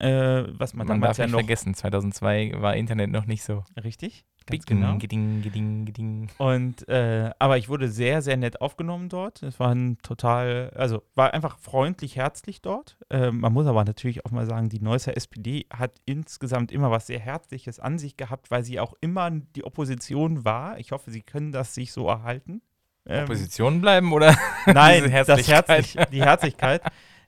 Äh, 0.00 0.46
was 0.58 0.72
man, 0.72 0.86
Man 0.86 1.00
damals 1.00 1.16
darf 1.16 1.18
ja 1.18 1.24
nicht 1.26 1.32
noch. 1.32 1.40
vergessen, 1.40 1.74
2002 1.74 2.54
war 2.56 2.74
Internet 2.74 3.10
noch 3.10 3.26
nicht 3.26 3.42
so. 3.42 3.64
Richtig? 3.84 4.24
Ganz 4.46 4.64
Geding, 4.64 4.80
genau. 4.80 4.96
geding, 4.98 5.42
geding, 5.42 5.84
geding. 5.84 6.30
Und 6.38 6.88
äh, 6.88 7.30
aber 7.38 7.58
ich 7.58 7.68
wurde 7.68 7.90
sehr, 7.90 8.22
sehr 8.22 8.38
nett 8.38 8.62
aufgenommen 8.62 9.10
dort. 9.10 9.42
Es 9.42 9.60
war 9.60 9.68
ein 9.74 9.98
total, 10.02 10.72
also 10.74 11.02
war 11.14 11.34
einfach 11.34 11.58
freundlich, 11.58 12.16
herzlich 12.16 12.62
dort. 12.62 12.96
Ähm, 13.10 13.40
man 13.40 13.52
muss 13.52 13.66
aber 13.66 13.84
natürlich 13.84 14.24
auch 14.24 14.30
mal 14.30 14.46
sagen, 14.46 14.70
die 14.70 14.80
Neusser 14.80 15.14
SPD 15.16 15.66
hat 15.70 15.92
insgesamt 16.06 16.72
immer 16.72 16.90
was 16.90 17.06
sehr 17.06 17.20
Herzliches 17.20 17.78
an 17.78 17.98
sich 17.98 18.16
gehabt, 18.16 18.50
weil 18.50 18.64
sie 18.64 18.80
auch 18.80 18.94
immer 19.02 19.30
die 19.30 19.64
Opposition 19.64 20.46
war. 20.46 20.78
Ich 20.78 20.92
hoffe, 20.92 21.10
sie 21.10 21.20
können 21.20 21.52
das 21.52 21.74
sich 21.74 21.92
so 21.92 22.08
erhalten. 22.08 22.62
Ähm, 23.06 23.24
Opposition 23.24 23.82
bleiben 23.82 24.10
oder? 24.12 24.34
Nein, 24.66 25.12
das. 25.26 25.46
Herzlich, 25.46 25.96
die 26.10 26.22
Herzlichkeit. 26.22 26.82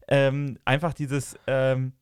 ähm, 0.09 0.59
einfach 0.65 0.95
dieses, 0.95 1.37
ähm, 1.47 1.93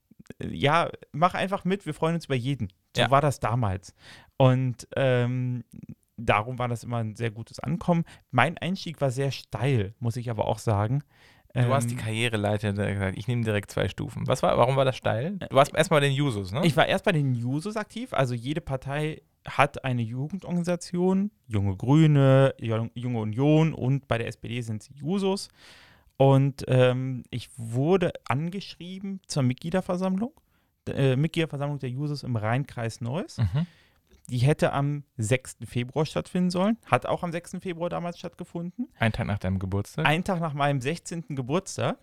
ja, 0.42 0.90
mach 1.12 1.34
einfach 1.34 1.64
mit, 1.64 1.86
wir 1.86 1.94
freuen 1.94 2.14
uns 2.14 2.26
über 2.26 2.34
jeden. 2.34 2.68
So 2.96 3.02
Ja. 3.02 3.10
war 3.10 3.20
das 3.20 3.40
damals. 3.40 3.94
Und 4.36 4.86
ähm, 4.96 5.64
darum 6.16 6.58
war 6.58 6.68
das 6.68 6.84
immer 6.84 6.98
ein 6.98 7.16
sehr 7.16 7.30
gutes 7.30 7.60
Ankommen. 7.60 8.04
Mein 8.30 8.58
Einstieg 8.58 9.00
war 9.00 9.10
sehr 9.10 9.30
steil, 9.30 9.94
muss 10.00 10.16
ich 10.16 10.30
aber 10.30 10.46
auch 10.46 10.58
sagen. 10.58 11.02
Du 11.52 11.68
warst 11.68 11.90
die 11.90 11.94
Ähm, 11.94 12.00
Karriereleiter, 12.00 12.72
gesagt, 12.72 13.18
ich 13.18 13.26
nehme 13.26 13.42
direkt 13.42 13.72
zwei 13.72 13.88
Stufen. 13.88 14.26
Was 14.28 14.42
war, 14.42 14.56
warum 14.56 14.76
war 14.76 14.84
das 14.84 14.96
steil? 14.96 15.32
Du 15.50 15.56
warst 15.56 15.74
erstmal 15.74 16.00
bei 16.00 16.06
den 16.06 16.14
Jusos, 16.14 16.52
ne? 16.52 16.60
Ich 16.64 16.76
war 16.76 16.86
erst 16.86 17.04
bei 17.04 17.10
den 17.12 17.34
Jusos 17.34 17.76
aktiv, 17.76 18.12
also 18.14 18.34
jede 18.34 18.60
Partei 18.60 19.22
hat 19.48 19.84
eine 19.84 20.02
Jugendorganisation, 20.02 21.30
Junge 21.48 21.76
Grüne, 21.76 22.54
Jung- 22.60 22.90
Junge 22.94 23.18
Union 23.20 23.74
und 23.74 24.06
bei 24.06 24.18
der 24.18 24.28
SPD 24.28 24.60
sind 24.60 24.82
es 24.82 24.90
Jusos. 24.94 25.48
Und 26.20 26.66
ähm, 26.68 27.22
ich 27.30 27.48
wurde 27.56 28.12
angeschrieben 28.26 29.22
zur 29.26 29.42
Mitgliederversammlung, 29.42 30.32
äh, 30.86 31.16
Mitgliederversammlung 31.16 31.78
der 31.78 31.88
Jusos 31.88 32.24
im 32.24 32.36
Rheinkreis 32.36 33.00
Neuss. 33.00 33.38
mhm. 33.38 33.66
Die 34.28 34.36
hätte 34.36 34.74
am 34.74 35.04
6. 35.16 35.56
Februar 35.64 36.04
stattfinden 36.04 36.50
sollen, 36.50 36.76
hat 36.84 37.06
auch 37.06 37.22
am 37.22 37.32
6. 37.32 37.56
Februar 37.60 37.88
damals 37.88 38.18
stattgefunden. 38.18 38.90
Ein 38.98 39.12
Tag 39.12 39.28
nach 39.28 39.38
deinem 39.38 39.58
Geburtstag. 39.58 40.04
Einen 40.06 40.22
Tag 40.22 40.40
nach 40.40 40.52
meinem 40.52 40.82
16. 40.82 41.24
Geburtstag. 41.30 41.96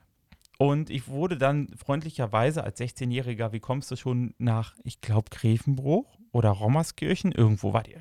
Und 0.57 0.89
ich 0.89 1.07
wurde 1.07 1.37
dann 1.37 1.67
freundlicherweise 1.77 2.63
als 2.63 2.79
16-Jähriger, 2.79 3.51
wie 3.51 3.59
kommst 3.59 3.91
du 3.91 3.95
schon 3.95 4.33
nach, 4.39 4.73
ich 4.83 4.99
glaube, 4.99 5.29
Grevenbruch 5.29 6.17
oder 6.31 6.49
Rommerskirchen? 6.49 7.33
Irgendwo 7.33 7.71
war 7.71 7.83
die, 7.83 7.95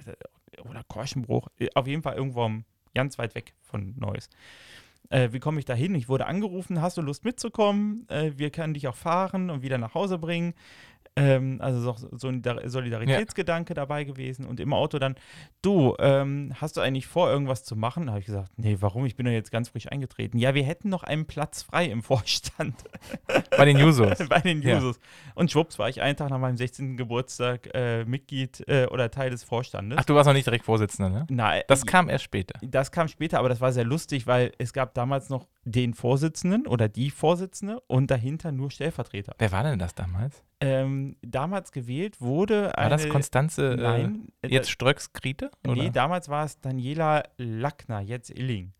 oder 0.64 0.82
Korschenbruch, 0.88 1.48
äh, 1.58 1.68
auf 1.74 1.86
jeden 1.86 2.00
Fall 2.00 2.16
irgendwo 2.16 2.50
ganz 2.94 3.18
weit 3.18 3.34
weg 3.34 3.52
von 3.60 3.94
Neuss. 3.98 4.30
Äh, 5.08 5.32
wie 5.32 5.40
komme 5.40 5.58
ich 5.58 5.64
da 5.64 5.74
hin? 5.74 5.94
Ich 5.94 6.08
wurde 6.08 6.26
angerufen, 6.26 6.80
hast 6.80 6.96
du 6.96 7.02
Lust 7.02 7.24
mitzukommen? 7.24 8.06
Äh, 8.08 8.32
wir 8.36 8.50
können 8.50 8.74
dich 8.74 8.88
auch 8.88 8.96
fahren 8.96 9.50
und 9.50 9.62
wieder 9.62 9.78
nach 9.78 9.94
Hause 9.94 10.18
bringen. 10.18 10.54
Ähm, 11.18 11.58
also 11.62 11.80
so, 11.80 12.08
so 12.16 12.28
ein 12.28 12.42
Dar- 12.42 12.68
Solidaritätsgedanke 12.68 13.72
dabei 13.72 14.04
gewesen 14.04 14.44
und 14.44 14.60
im 14.60 14.74
Auto 14.74 14.98
dann, 14.98 15.14
du, 15.62 15.94
ähm, 15.98 16.52
hast 16.60 16.76
du 16.76 16.82
eigentlich 16.82 17.06
vor, 17.06 17.30
irgendwas 17.30 17.64
zu 17.64 17.74
machen? 17.74 18.04
Da 18.06 18.12
habe 18.12 18.20
ich 18.20 18.26
gesagt, 18.26 18.52
nee, 18.58 18.76
warum? 18.80 19.06
Ich 19.06 19.16
bin 19.16 19.24
ja 19.26 19.32
jetzt 19.32 19.50
ganz 19.50 19.70
frisch 19.70 19.90
eingetreten. 19.90 20.36
Ja, 20.38 20.54
wir 20.54 20.62
hätten 20.64 20.90
noch 20.90 21.02
einen 21.04 21.24
Platz 21.26 21.62
frei 21.62 21.86
im 21.86 22.02
Vorstand 22.02 22.74
Bei 23.56 23.64
den 23.64 23.78
Jusos. 23.78 24.18
bei 24.28 24.40
den 24.40 24.60
Ja. 24.60 24.74
Jusos. 24.74 25.00
Und 25.34 25.50
schwupps 25.50 25.78
war 25.78 25.88
ich 25.88 26.02
einen 26.02 26.16
Tag 26.16 26.28
nach 26.30 26.38
meinem 26.38 26.56
16. 26.58 26.96
Geburtstag 26.98 27.68
äh, 27.74 28.04
Mitglied 28.04 28.62
äh, 28.68 28.86
oder 28.86 29.10
Teil 29.10 29.30
des 29.30 29.42
Vorstandes. 29.42 29.98
Ach, 29.98 30.04
du 30.04 30.14
warst 30.14 30.26
noch 30.26 30.34
nicht 30.34 30.46
direkt 30.46 30.64
Vorsitzender, 30.66 31.08
ne? 31.08 31.26
Na, 31.30 31.60
Das 31.68 31.86
kam 31.86 32.10
erst 32.10 32.24
später. 32.24 32.58
das 32.62 32.92
kam 32.92 33.08
später, 33.08 33.38
aber 33.38 33.48
das 33.48 33.60
war 33.62 33.72
sehr 33.72 33.84
lustig, 33.84 34.26
weil 34.26 34.52
es 34.58 34.72
gab 34.74 34.92
damals 34.92 35.30
noch 35.30 35.46
den 35.66 35.94
Vorsitzenden 35.94 36.66
oder 36.66 36.88
die 36.88 37.10
Vorsitzende 37.10 37.80
und 37.88 38.08
dahinter 38.08 38.52
nur 38.52 38.70
Stellvertreter. 38.70 39.34
Wer 39.38 39.50
war 39.50 39.64
denn 39.64 39.80
das 39.80 39.96
damals? 39.96 40.44
Ähm, 40.60 41.16
damals 41.22 41.72
gewählt 41.72 42.20
wurde 42.20 42.66
War 42.66 42.78
eine. 42.78 42.90
das 42.90 43.08
Konstanze, 43.08 43.76
Nein, 43.78 44.28
äh, 44.42 44.46
äh, 44.46 44.52
jetzt 44.52 44.70
Ströcks-Kriete? 44.70 45.50
Nee, 45.66 45.90
damals 45.90 46.28
war 46.28 46.44
es 46.44 46.60
Daniela 46.60 47.24
Lackner, 47.36 48.00
jetzt 48.00 48.30
Illing. 48.30 48.72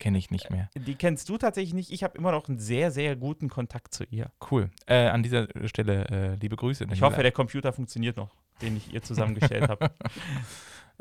Kenne 0.00 0.18
ich 0.18 0.30
nicht 0.30 0.50
mehr. 0.50 0.68
Die 0.74 0.96
kennst 0.96 1.28
du 1.28 1.38
tatsächlich 1.38 1.72
nicht. 1.72 1.92
Ich 1.92 2.02
habe 2.02 2.18
immer 2.18 2.32
noch 2.32 2.48
einen 2.48 2.58
sehr, 2.58 2.90
sehr 2.90 3.14
guten 3.14 3.48
Kontakt 3.48 3.94
zu 3.94 4.04
ihr. 4.04 4.30
Cool. 4.50 4.70
Äh, 4.86 5.06
an 5.06 5.22
dieser 5.22 5.46
Stelle 5.66 6.06
äh, 6.10 6.34
liebe 6.34 6.56
Grüße. 6.56 6.86
Ich 6.92 7.00
hoffe, 7.00 7.22
der 7.22 7.32
Computer 7.32 7.72
funktioniert 7.72 8.16
noch, 8.16 8.34
den 8.60 8.76
ich 8.76 8.92
ihr 8.92 9.02
zusammengestellt 9.02 9.68
habe. 9.68 9.92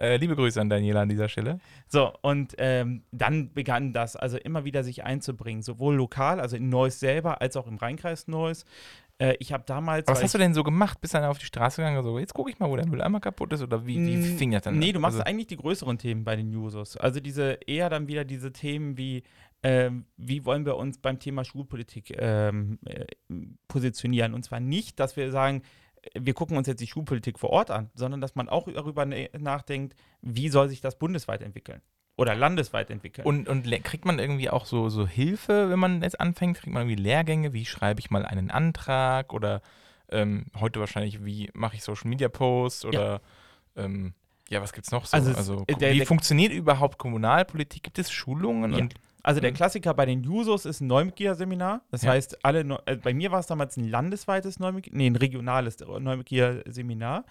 äh, 0.04 0.18
liebe 0.18 0.36
Grüße 0.36 0.60
an 0.60 0.70
Daniela 0.70 1.02
an 1.02 1.10
dieser 1.10 1.30
Stelle. 1.30 1.60
So, 1.88 2.12
und 2.22 2.54
ähm, 2.58 3.04
dann 3.12 3.54
begann 3.54 3.94
das, 3.94 4.16
also 4.16 4.38
immer 4.38 4.66
wieder 4.66 4.84
sich 4.84 5.04
einzubringen, 5.04 5.62
sowohl 5.62 5.96
lokal, 5.96 6.40
also 6.40 6.56
in 6.58 6.70
Neuss 6.70 7.00
selber, 7.00 7.42
als 7.42 7.56
auch 7.58 7.68
im 7.68 7.78
Rheinkreis 7.78 8.28
Neuss. 8.28 8.66
Äh, 9.20 9.36
ich 9.40 9.54
habe 9.54 9.64
damals. 9.66 10.08
Aber 10.08 10.18
was 10.18 10.24
hast 10.24 10.34
du 10.34 10.40
denn 10.40 10.54
so 10.56 10.64
gemacht? 10.64 11.00
Bist 11.00 11.14
dann 11.14 11.24
auf 11.24 11.38
die 11.38 11.46
Straße 11.46 11.82
gegangen, 11.82 12.02
so, 12.04 12.18
jetzt 12.20 12.34
gucke 12.34 12.50
ich 12.50 12.60
mal, 12.60 12.70
wo 12.70 12.76
der 12.76 12.88
Mülleimer 12.88 13.20
kaputt 13.20 13.54
ist? 13.54 13.62
Oder 13.62 13.86
wie, 13.86 13.96
wie 14.04 14.18
Mm, 14.18 14.38
fing 14.38 14.52
das 14.52 14.64
dann 14.64 14.78
Nee, 14.80 14.88
an? 14.90 14.94
du 14.94 15.00
machst 15.00 15.16
Also, 15.20 15.26
eigentlich 15.26 15.48
die 15.48 15.58
größeren 15.58 15.98
Themen 16.00 16.24
bei 16.24 16.36
den 16.36 16.52
Jusos. 16.52 16.98
Also 16.98 17.20
diese 17.20 17.60
eher 17.68 17.90
dann 17.90 18.08
wieder 18.08 18.26
diese 18.26 18.52
Themen 18.52 18.98
wie, 18.98 19.24
ähm, 19.62 20.06
wie 20.18 20.44
wollen 20.46 20.66
wir 20.66 20.76
uns 20.78 20.98
beim 20.98 21.20
Thema 21.20 21.46
Schulpolitik 21.46 22.16
ähm, 22.18 22.80
äh, 22.86 23.06
positionieren? 23.68 24.34
Und 24.34 24.44
zwar 24.44 24.60
nicht, 24.60 25.00
dass 25.00 25.16
wir 25.16 25.32
sagen, 25.32 25.62
wir 26.20 26.34
gucken 26.34 26.58
uns 26.58 26.68
jetzt 26.68 26.80
die 26.82 26.88
Schulpolitik 26.88 27.40
vor 27.40 27.50
Ort 27.52 27.72
an, 27.72 27.90
sondern 27.96 28.22
dass 28.22 28.36
man 28.36 28.50
auch 28.50 28.68
darüber 28.72 29.06
ne- 29.06 29.30
nachdenkt, 29.38 29.96
wie 30.22 30.50
soll 30.50 30.70
sich 30.70 30.82
das 30.82 30.98
bundesweit 31.00 31.42
entwickeln 31.42 31.82
oder 32.18 32.36
landesweit 32.36 32.90
entwickeln. 32.90 33.26
Und, 33.26 33.48
und 33.48 33.64
kriegt 33.84 34.06
man 34.06 34.20
irgendwie 34.20 34.50
auch 34.50 34.66
so, 34.66 34.90
so 34.90 35.08
Hilfe, 35.08 35.70
wenn 35.70 35.80
man 35.80 36.02
jetzt 36.04 36.20
anfängt? 36.20 36.58
Kriegt 36.58 36.74
man 36.74 36.84
irgendwie 36.88 37.02
Lehrgänge? 37.02 37.54
Wie 37.54 37.66
schreibe 37.66 38.00
ich 38.00 38.12
mal 38.12 38.26
einen 38.26 38.52
Antrag? 38.52 39.34
Oder 39.34 39.62
ähm, 40.10 40.46
heute 40.60 40.80
wahrscheinlich, 40.80 41.26
wie 41.26 41.50
mache 41.54 41.76
ich 41.76 41.84
Social 41.84 42.10
Media 42.10 42.30
Posts? 42.30 42.86
Oder 42.86 43.22
ähm, 43.76 44.14
ja, 44.50 44.62
was 44.62 44.74
gibt 44.74 44.86
es 44.86 44.92
noch 44.92 45.06
so? 45.06 45.16
Also 45.18 45.34
Also, 45.34 45.64
äh, 45.68 45.76
der- 45.76 45.94
wie 45.94 45.98
der- 46.00 46.06
funktioniert 46.08 46.52
überhaupt 46.54 46.98
Kommunalpolitik? 47.00 47.82
Gibt 47.84 47.98
es 47.98 48.12
Schulungen? 48.12 48.74
Ja. 48.74 48.78
Und 48.80 48.94
Also 49.24 49.40
der 49.40 49.52
Mhm. 49.52 49.56
Klassiker 49.56 49.94
bei 49.94 50.06
den 50.06 50.22
Jusos 50.24 50.66
ist 50.66 50.82
ein 50.82 50.88
Neumitgliederseminar. 50.88 51.82
Das 51.92 52.02
Ja. 52.04 52.12
heißt, 52.12 52.44
alle 52.46 52.64
Neu 52.66 52.78
äh, 52.86 52.98
bei 52.98 53.14
mir 53.14 53.32
war 53.32 53.40
es 53.40 53.48
damals 53.48 53.78
ein 53.78 53.88
landesweites 53.90 54.60
Neumitglied, 54.60 54.94
nee, 54.96 55.08
ein 55.08 55.16
regionales 55.16 55.78
Neumitgliederseminar, 55.80 57.24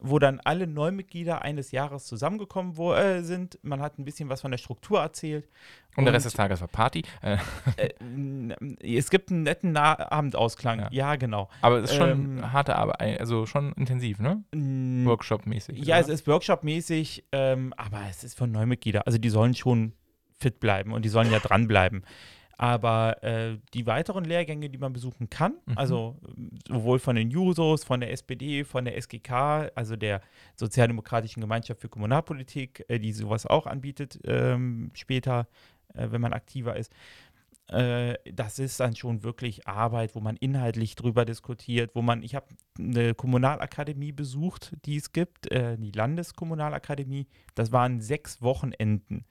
wo 0.00 0.18
dann 0.18 0.40
alle 0.44 0.66
Neumitglieder 0.66 1.42
eines 1.42 1.72
Jahres 1.72 2.04
zusammengekommen 2.04 2.76
wo, 2.76 2.92
äh, 2.92 3.22
sind. 3.22 3.58
Man 3.62 3.80
hat 3.80 3.98
ein 3.98 4.04
bisschen 4.04 4.28
was 4.28 4.42
von 4.42 4.50
der 4.50 4.58
Struktur 4.58 5.00
erzählt. 5.00 5.48
und 5.96 6.04
der 6.04 6.12
Rest 6.14 6.26
des 6.26 6.34
Tages 6.34 6.60
war 6.60 6.68
Party. 6.68 7.02
Äh, 7.22 7.38
äh, 7.76 8.96
es 8.96 9.10
gibt 9.10 9.30
einen 9.32 9.42
netten 9.42 9.72
Na 9.72 9.98
Abendausklang. 10.12 10.78
Ja. 10.80 10.88
Ja, 10.92 11.16
genau. 11.16 11.48
aber 11.62 11.78
es 11.78 11.90
ist 11.90 11.96
schon 11.96 12.10
Ähm, 12.38 12.52
harte 12.52 12.76
Arbeit, 12.76 13.18
also 13.20 13.46
schon 13.46 13.72
intensiv, 13.72 14.20
ne? 14.20 14.44
Workshop-mäßig. 14.52 15.78
Ja, 15.78 15.96
oder? 15.96 16.00
es 16.06 16.08
ist 16.08 16.26
Workshop-mäßig, 16.28 17.24
ähm, 17.32 17.72
aber 17.76 18.00
es 18.08 18.22
ist 18.22 18.36
für 18.38 18.46
Neumitglieder. 18.46 19.06
Also 19.06 19.18
die 19.18 19.28
sollen 19.30 19.54
schon 19.54 19.92
fit 20.40 20.60
bleiben 20.60 20.92
und 20.92 21.04
die 21.04 21.08
sollen 21.08 21.30
ja 21.30 21.38
dranbleiben. 21.38 22.02
Aber 22.60 23.22
äh, 23.22 23.58
die 23.72 23.86
weiteren 23.86 24.24
Lehrgänge, 24.24 24.68
die 24.68 24.78
man 24.78 24.92
besuchen 24.92 25.30
kann, 25.30 25.54
Mhm. 25.66 25.78
also 25.78 26.16
sowohl 26.66 26.98
von 26.98 27.14
den 27.14 27.30
Jusos, 27.30 27.84
von 27.84 28.00
der 28.00 28.10
SPD, 28.10 28.64
von 28.64 28.84
der 28.84 28.96
SGK, 28.96 29.70
also 29.76 29.94
der 29.94 30.22
Sozialdemokratischen 30.56 31.40
Gemeinschaft 31.40 31.80
für 31.80 31.88
Kommunalpolitik, 31.88 32.84
äh, 32.88 32.98
die 32.98 33.12
sowas 33.12 33.46
auch 33.46 33.66
anbietet 33.68 34.18
ähm, 34.24 34.90
später, 34.94 35.46
äh, 35.94 36.08
wenn 36.10 36.20
man 36.20 36.32
aktiver 36.32 36.74
ist, 36.74 36.92
äh, 37.68 38.14
das 38.32 38.58
ist 38.58 38.80
dann 38.80 38.96
schon 38.96 39.22
wirklich 39.22 39.68
Arbeit, 39.68 40.16
wo 40.16 40.20
man 40.20 40.36
inhaltlich 40.36 40.96
drüber 40.96 41.24
diskutiert, 41.24 41.92
wo 41.94 42.02
man, 42.02 42.22
ich 42.24 42.34
habe 42.34 42.46
eine 42.76 43.14
Kommunalakademie 43.14 44.10
besucht, 44.12 44.74
die 44.84 44.96
es 44.96 45.12
gibt, 45.12 45.50
äh, 45.52 45.76
die 45.78 45.92
Landeskommunalakademie. 45.92 47.28
Das 47.54 47.70
waren 47.70 48.00
sechs 48.00 48.42
Wochenenden, 48.42 49.26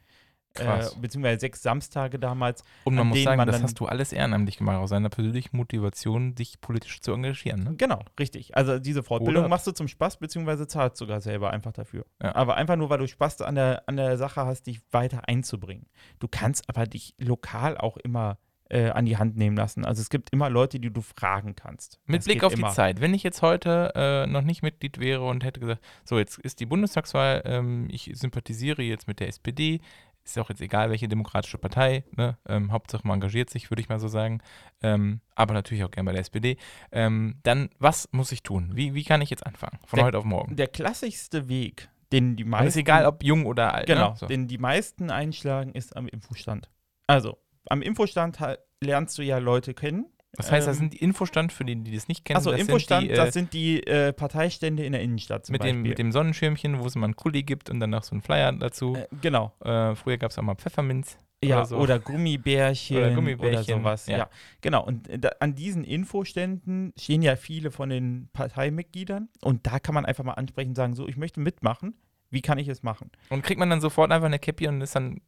Krass. 0.58 0.96
äh, 0.96 1.00
beziehungsweise 1.00 1.40
sechs 1.40 1.62
Samstage 1.62 2.20
damals. 2.20 2.64
Und 2.84 2.96
man 2.96 3.02
an 3.04 3.08
muss 3.10 3.24
sagen, 3.24 3.38
man 3.38 3.48
das 3.48 3.62
hast 3.64 3.80
du 3.80 3.86
alles 3.86 4.14
ehrenamtlich 4.14 4.58
gemacht, 4.58 4.78
aus 4.78 4.90
seiner 4.90 5.10
persönlichen 5.10 5.56
Motivation, 5.58 6.36
dich 6.36 6.60
politisch 6.62 7.02
zu 7.02 7.14
engagieren. 7.14 7.64
Ne? 7.64 7.76
Genau, 7.78 8.04
richtig. 8.20 8.56
Also 8.58 8.80
diese 8.80 9.04
Fortbildung 9.04 9.44
Oder- 9.44 9.50
machst 9.50 9.68
du 9.68 9.72
zum 9.72 9.88
Spaß, 9.88 10.18
beziehungsweise 10.18 10.68
zahlst 10.68 10.98
sogar 10.98 11.22
selber 11.22 11.52
einfach 11.52 11.72
dafür. 11.74 12.06
Ja. 12.22 12.36
Aber 12.36 12.56
einfach 12.56 12.76
nur, 12.76 12.90
weil 12.90 13.00
du 13.00 13.08
Spaß 13.08 13.42
an 13.42 13.56
der, 13.56 13.84
an 13.88 13.98
der 13.98 14.18
Sache 14.18 14.46
hast, 14.46 14.68
dich 14.68 14.82
weiter 14.92 15.28
einzubringen. 15.28 15.88
Du 16.20 16.28
kannst 16.28 16.68
aber 16.70 16.86
dich 16.86 17.14
lokal 17.20 17.78
auch 17.78 17.98
immer 17.98 18.38
äh, 18.70 18.90
an 18.90 19.06
die 19.06 19.18
Hand 19.18 19.38
nehmen 19.38 19.56
lassen. 19.56 19.86
Also 19.86 20.02
es 20.02 20.10
gibt 20.10 20.32
immer 20.32 20.50
Leute, 20.50 20.80
die 20.80 20.92
du 20.92 21.02
fragen 21.02 21.56
kannst. 21.56 22.00
Mit 22.06 22.20
Das 22.20 22.26
Blick 22.26 22.44
auf 22.44 22.54
immer. 22.54 22.68
die 22.70 22.74
Zeit, 22.76 23.00
wenn 23.00 23.14
ich 23.14 23.24
jetzt 23.24 23.42
heute 23.42 23.94
äh, 23.96 24.28
noch 24.28 24.42
nicht 24.42 24.62
Mitglied 24.62 25.00
wäre 25.00 25.26
und 25.26 25.44
hätte 25.46 25.60
gesagt, 25.60 25.82
so 26.04 26.18
jetzt 26.20 26.38
ist 26.40 26.60
die 26.60 26.66
Bundestagswahl, 26.66 27.44
ähm, 27.46 27.88
ich 27.90 28.12
sympathisiere 28.16 28.82
jetzt 28.82 29.08
mit 29.08 29.20
der 29.22 29.30
SPD, 29.30 29.80
ist 30.28 30.36
ja 30.36 30.44
auch 30.44 30.50
jetzt 30.50 30.62
egal, 30.62 30.90
welche 30.90 31.08
demokratische 31.08 31.58
Partei, 31.58 32.04
ne? 32.16 32.38
ähm, 32.48 32.72
Hauptsache 32.72 33.08
man 33.08 33.16
engagiert 33.16 33.50
sich, 33.50 33.72
würde 33.72 33.82
ich 33.82 33.90
mal 33.90 34.00
so 34.00 34.08
sagen, 34.08 34.42
ähm, 34.82 35.22
aber 35.36 35.54
natürlich 35.54 35.84
auch 35.84 35.92
gerne 35.92 36.06
bei 36.08 36.12
der 36.12 36.22
SPD. 36.22 36.58
Ähm, 36.92 37.40
dann, 37.44 37.70
was 37.80 38.10
muss 38.12 38.32
ich 38.32 38.44
tun? 38.44 38.72
Wie, 38.74 38.94
wie 38.94 39.04
kann 39.04 39.22
ich 39.22 39.30
jetzt 39.30 39.46
anfangen, 39.46 39.80
von 39.86 39.98
Der- 39.98 40.06
heute 40.06 40.18
auf 40.18 40.26
morgen? 40.26 40.56
Der 40.56 40.68
klassischste 40.68 41.48
Weg, 41.50 41.90
den 42.12 42.36
die 42.36 42.44
Und 42.44 42.52
meisten. 42.52 42.68
ist 42.68 42.78
egal, 42.78 43.06
ob 43.06 43.24
jung 43.24 43.46
oder 43.46 43.74
alt. 43.74 43.88
Genau, 43.88 44.12
Ne? 44.12 44.16
So. 44.18 44.26
den 44.28 44.48
die 44.48 44.58
meisten 44.58 45.10
einschlagen, 45.12 45.72
ist 45.74 45.96
am 45.96 46.08
Infostand. 46.08 46.70
Also, 47.08 47.38
am 47.70 47.82
Infostand 47.82 48.38
lernst 48.82 49.18
du 49.18 49.22
ja 49.24 49.38
Leute 49.40 49.74
kennen. 49.74 50.06
Das 50.38 50.52
heißt, 50.52 50.68
das 50.68 50.78
ähm, 50.78 50.80
sind 50.84 50.94
die 50.94 50.98
Infostand 50.98 51.52
für 51.52 51.66
die, 51.66 51.76
die 51.76 51.94
das 51.94 52.08
nicht 52.08 52.24
kennen. 52.24 52.38
Achso, 52.38 52.52
Infostand, 52.52 53.02
sind 53.02 53.10
die, 53.10 53.14
äh, 53.14 53.26
das 53.26 53.34
sind 53.34 53.54
die 53.54 53.88
äh, 53.88 54.14
Parteistände 54.14 54.86
in 54.86 54.94
der 54.94 55.02
Innenstadt 55.02 55.46
zum 55.48 55.54
mit, 55.54 55.64
dem, 55.64 55.78
Beispiel. 55.78 55.90
mit 55.90 56.00
dem 56.00 56.12
Sonnenschirmchen, 56.12 56.80
wo 56.80 56.86
es 56.86 56.96
immer 56.96 57.06
einen 57.06 57.16
Kuli 57.16 57.44
gibt 57.44 57.70
und 57.70 57.80
dann 57.80 57.90
noch 57.90 58.04
so 58.04 58.12
einen 58.14 58.22
Flyer 58.22 58.54
dazu. 58.54 58.96
äh, 58.96 59.08
genau. 59.22 59.52
Äh, 59.64 59.96
früher 59.96 60.18
gab 60.18 60.32
es 60.32 60.38
auch 60.38 60.44
mal 60.44 60.56
Pfefferminz. 60.56 61.18
Ja, 61.44 61.58
oder 61.58 61.66
so. 61.66 61.78
oder 61.78 62.00
Gummibärchen 62.00 62.98
Oder 62.98 63.06
oder, 63.08 63.16
Gummibärchen, 63.16 63.80
sowas. 63.80 64.08
ja. 64.08 64.18
Ja. 64.18 64.30
genau. 64.62 64.84
Und 64.84 65.08
äh, 65.08 65.20
da, 65.20 65.30
an 65.40 65.54
diesen 65.54 65.84
Infoständen 65.84 66.94
stehen 66.98 67.22
ja 67.22 67.36
viele 67.36 67.70
von 67.70 67.90
den 67.90 68.30
Parteimitgliedern 68.34 69.30
und 69.42 69.68
da 69.68 69.80
kann 69.80 69.94
man 69.94 70.06
einfach 70.06 70.24
mal 70.24 70.34
ansprechen 70.34 70.70
und 70.70 70.76
sagen, 70.76 70.96
so, 70.96 71.08
ich 71.08 71.18
möchte 71.18 71.40
mitmachen. 71.40 71.94
Wie 72.30 72.42
kann 72.42 72.58
ich 72.58 72.68
es 72.68 72.84
machen? 72.84 73.10
Und 73.30 73.42
kriegt 73.44 73.58
man 73.60 73.70
dann 73.70 73.80
sofort 73.80 74.12
einfach 74.12 74.26
eine 74.26 74.40
Käppi 74.40 74.68
und 74.68 74.82
ist 74.82 74.96
dann 74.96 75.22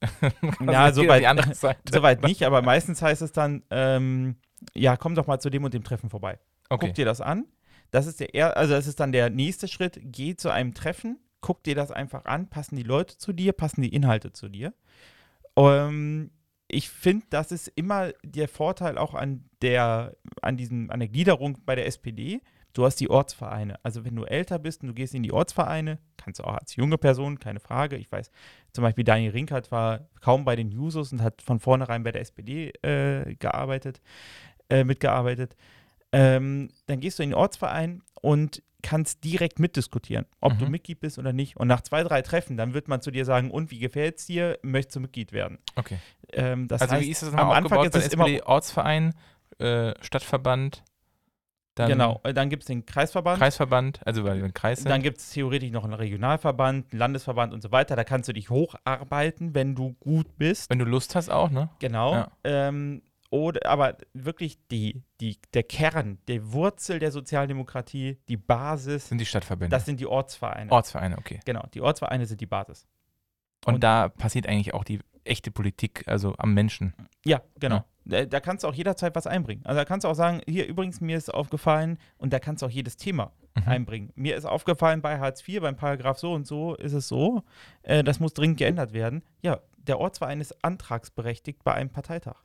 Ja, 0.67 0.91
so 0.91 1.07
weit-. 1.07 1.25
Soweit 1.89 2.23
nicht, 2.23 2.43
aber 2.43 2.61
meistens 2.61 3.01
heißt 3.01 3.21
es 3.21 3.31
dann, 3.31 3.63
ähm, 3.69 4.35
ja, 4.73 4.97
komm 4.97 5.15
doch 5.15 5.27
mal 5.27 5.39
zu 5.39 5.49
dem 5.49 5.63
und 5.63 5.73
dem 5.73 5.83
Treffen 5.83 6.09
vorbei. 6.09 6.39
Okay. 6.69 6.87
Guck 6.87 6.95
dir 6.95 7.05
das 7.05 7.21
an. 7.21 7.45
Das 7.91 8.05
ist 8.05 8.19
der 8.19 8.35
er 8.35 8.55
also 8.57 8.73
das 8.73 8.87
ist 8.87 8.99
dann 8.99 9.11
der 9.11 9.29
nächste 9.29 9.67
Schritt. 9.67 9.99
Geh 10.03 10.35
zu 10.35 10.49
einem 10.49 10.73
Treffen, 10.73 11.17
guck 11.41 11.63
dir 11.63 11.75
das 11.75 11.91
einfach 11.91 12.25
an, 12.25 12.49
passen 12.49 12.75
die 12.75 12.83
Leute 12.83 13.17
zu 13.17 13.33
dir, 13.33 13.53
passen 13.53 13.81
die 13.81 13.93
Inhalte 13.93 14.31
zu 14.31 14.49
dir. 14.49 14.73
Ähm, 15.55 16.31
ich 16.67 16.89
finde, 16.89 17.25
das 17.29 17.51
ist 17.51 17.67
immer 17.75 18.11
der 18.23 18.47
Vorteil 18.47 18.97
auch 18.97 19.15
an 19.15 19.43
der, 19.61 20.15
an 20.41 20.55
diesem, 20.55 20.91
an 20.91 20.99
der 20.99 21.09
Gliederung 21.09 21.57
bei 21.65 21.75
der 21.75 21.87
SPD. 21.87 22.41
Du 22.73 22.85
hast 22.85 22.97
die 22.97 23.09
Ortsvereine. 23.09 23.79
Also 23.81 24.05
wenn 24.05 24.15
du 24.15 24.23
älter 24.25 24.59
bist 24.59 24.83
und 24.83 24.89
du 24.89 24.93
gehst 24.93 25.15
in 25.15 25.23
die 25.23 25.31
Ortsvereine, 25.31 25.97
kannst 26.17 26.39
du 26.39 26.43
auch 26.43 26.53
als 26.53 26.75
junge 26.75 26.99
Person, 26.99 27.39
keine 27.39 27.59
Frage. 27.59 27.95
Ich 27.97 28.11
weiß, 28.11 28.29
zum 28.71 28.83
Beispiel 28.83 29.03
Daniel 29.03 29.31
Rinkert 29.31 29.71
war 29.71 30.07
kaum 30.21 30.45
bei 30.45 30.55
den 30.55 30.69
Jusos 30.69 31.11
und 31.11 31.23
hat 31.23 31.41
von 31.41 31.59
vornherein 31.59 32.03
bei 32.03 32.11
der 32.11 32.21
SPD 32.21 32.69
äh, 32.83 33.35
gearbeitet, 33.35 33.99
äh, 34.69 34.84
mitgearbeitet. 34.84 35.55
Ähm, 36.12 36.69
dann 36.88 36.99
gehst 36.99 37.19
du 37.19 37.23
in 37.23 37.29
den 37.29 37.36
Ortsverein 37.36 38.01
und 38.21 38.63
kannst 38.82 39.23
direkt 39.25 39.60
mitdiskutieren, 39.60 40.25
ob 40.39 40.58
du 40.58 40.65
Mhm. 40.65 40.71
Mitglied 40.71 40.99
bist 41.01 41.19
oder 41.19 41.34
nicht. 41.34 41.58
Und 41.58 41.67
nach 41.67 41.82
zwei, 41.82 42.01
drei 42.03 42.21
Treffen, 42.21 42.55
dann 42.55 42.73
wird 42.73 42.88
man 42.88 43.01
zu 43.01 43.12
dir 43.12 43.25
sagen, 43.25 43.51
und 43.51 43.71
wie 43.71 43.79
gefällt 43.79 44.19
es 44.19 44.25
dir? 44.25 44.58
Möchtest 44.62 44.95
du 44.95 44.99
Mitglied 45.01 45.34
werden? 45.34 45.60
okay. 45.75 45.97
Ähm, 46.32 46.67
das 46.67 46.82
also 46.82 46.93
heißt, 46.95 47.05
wie 47.05 47.10
ist 47.12 47.23
das 47.23 47.34
am 47.34 47.49
Anfang 47.51 47.84
ist 47.84 47.95
es 47.95 48.13
immer? 48.13 48.27
Ortsverein, 48.47 49.13
äh, 49.58 49.93
Stadtverband, 50.01 50.84
dann 51.75 51.88
genau. 51.89 52.19
äh, 52.23 52.34
Dann 52.34 52.49
gibt 52.49 52.63
es 52.63 52.67
den 52.67 52.86
Kreisverband. 52.86 53.39
Kreisverband, 53.39 54.05
also 54.05 54.23
weil 54.25 54.38
wir 54.38 54.43
ein 54.45 54.53
Kreis 54.53 54.79
sind. 54.79 54.89
Dann 54.89 55.01
gibt 55.01 55.17
es 55.17 55.29
theoretisch 55.29 55.71
noch 55.71 55.86
einen 55.86 55.93
Regionalverband, 55.93 56.91
einen 56.91 56.99
Landesverband 56.99 57.53
und 57.53 57.62
so 57.62 57.71
weiter. 57.71 57.95
Da 57.95 58.03
kannst 58.03 58.27
du 58.27 58.34
dich 58.34 58.49
hocharbeiten, 58.49 59.55
wenn 59.55 59.75
du 59.75 59.93
gut 59.93 60.38
bist. 60.38 60.69
Wenn 60.69 60.79
du 60.79 60.86
Lust 60.86 61.15
hast 61.15 61.29
auch, 61.29 61.49
ne? 61.49 61.69
Genau. 61.79 62.13
Ja. 62.13 62.32
Ähm, 62.43 63.01
oder, 63.31 63.69
aber 63.69 63.97
wirklich 64.13 64.57
die, 64.69 65.03
die, 65.21 65.37
der 65.53 65.63
Kern, 65.63 66.17
die 66.27 66.51
Wurzel 66.51 66.99
der 66.99 67.11
Sozialdemokratie, 67.11 68.17
die 68.27 68.37
Basis, 68.37 69.09
Sind 69.09 69.19
die 69.19 69.25
Stadtverbände. 69.25 69.75
das 69.75 69.85
sind 69.85 69.99
die 69.99 70.07
Ortsvereine. 70.07 70.71
Ortsvereine, 70.71 71.17
okay. 71.17 71.39
Genau, 71.45 71.63
die 71.73 71.81
Ortsvereine 71.81 72.25
sind 72.25 72.41
die 72.41 72.45
Basis. 72.47 72.87
Und, 73.65 73.75
Und- 73.75 73.83
da 73.83 74.09
passiert 74.09 74.47
eigentlich 74.47 74.73
auch 74.73 74.83
die 74.83 74.99
echte 75.25 75.51
Politik, 75.51 76.03
also 76.07 76.33
am 76.37 76.53
Menschen. 76.53 76.93
Ja, 77.25 77.41
genau. 77.59 77.83
Da, 78.05 78.25
da 78.25 78.39
kannst 78.39 78.63
du 78.63 78.67
auch 78.67 78.73
jederzeit 78.73 79.13
was 79.15 79.27
einbringen. 79.27 79.63
Also 79.65 79.77
da 79.77 79.85
kannst 79.85 80.05
du 80.05 80.07
auch 80.07 80.15
sagen, 80.15 80.41
hier 80.47 80.65
übrigens, 80.65 80.99
mir 81.01 81.15
ist 81.17 81.31
aufgefallen, 81.31 81.99
und 82.17 82.33
da 82.33 82.39
kannst 82.39 82.63
du 82.63 82.65
auch 82.65 82.71
jedes 82.71 82.97
Thema 82.97 83.31
Mhm. 83.55 83.63
einbringen. 83.67 84.11
Mir 84.15 84.35
ist 84.37 84.45
aufgefallen, 84.45 85.01
bei 85.01 85.19
Hartz 85.19 85.47
IV, 85.47 85.59
beim 85.61 85.75
Paragraph 85.75 86.17
so 86.17 86.33
und 86.33 86.47
so 86.47 86.73
ist 86.75 86.93
es 86.93 87.07
so, 87.07 87.43
äh, 87.83 88.03
das 88.03 88.19
muss 88.19 88.33
dringend 88.33 88.57
geändert 88.57 88.93
werden. 88.93 89.23
Ja, 89.41 89.59
der 89.77 89.99
Ortsverein 89.99 90.39
ist 90.41 90.63
antragsberechtigt 90.63 91.63
bei 91.63 91.73
einem 91.73 91.89
Parteitag. 91.91 92.41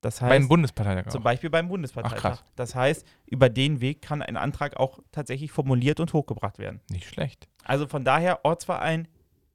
Das 0.00 0.20
heißt, 0.20 0.30
Beim 0.30 0.48
Bundesparteitag 0.48 1.10
Zum 1.10 1.20
auch. 1.20 1.24
Beispiel 1.24 1.50
beim 1.50 1.68
Bundesparteitag. 1.68 2.16
Ach, 2.16 2.20
krass. 2.22 2.44
Das 2.56 2.74
heißt, 2.74 3.06
über 3.26 3.48
den 3.48 3.80
Weg 3.80 4.00
kann 4.00 4.22
ein 4.22 4.36
Antrag 4.36 4.76
auch 4.76 5.00
tatsächlich 5.12 5.52
formuliert 5.52 6.00
und 6.00 6.12
hochgebracht 6.12 6.58
werden. 6.58 6.80
Nicht 6.90 7.06
schlecht. 7.06 7.48
Also 7.64 7.86
von 7.86 8.04
daher 8.04 8.44
Ortsverein 8.44 9.08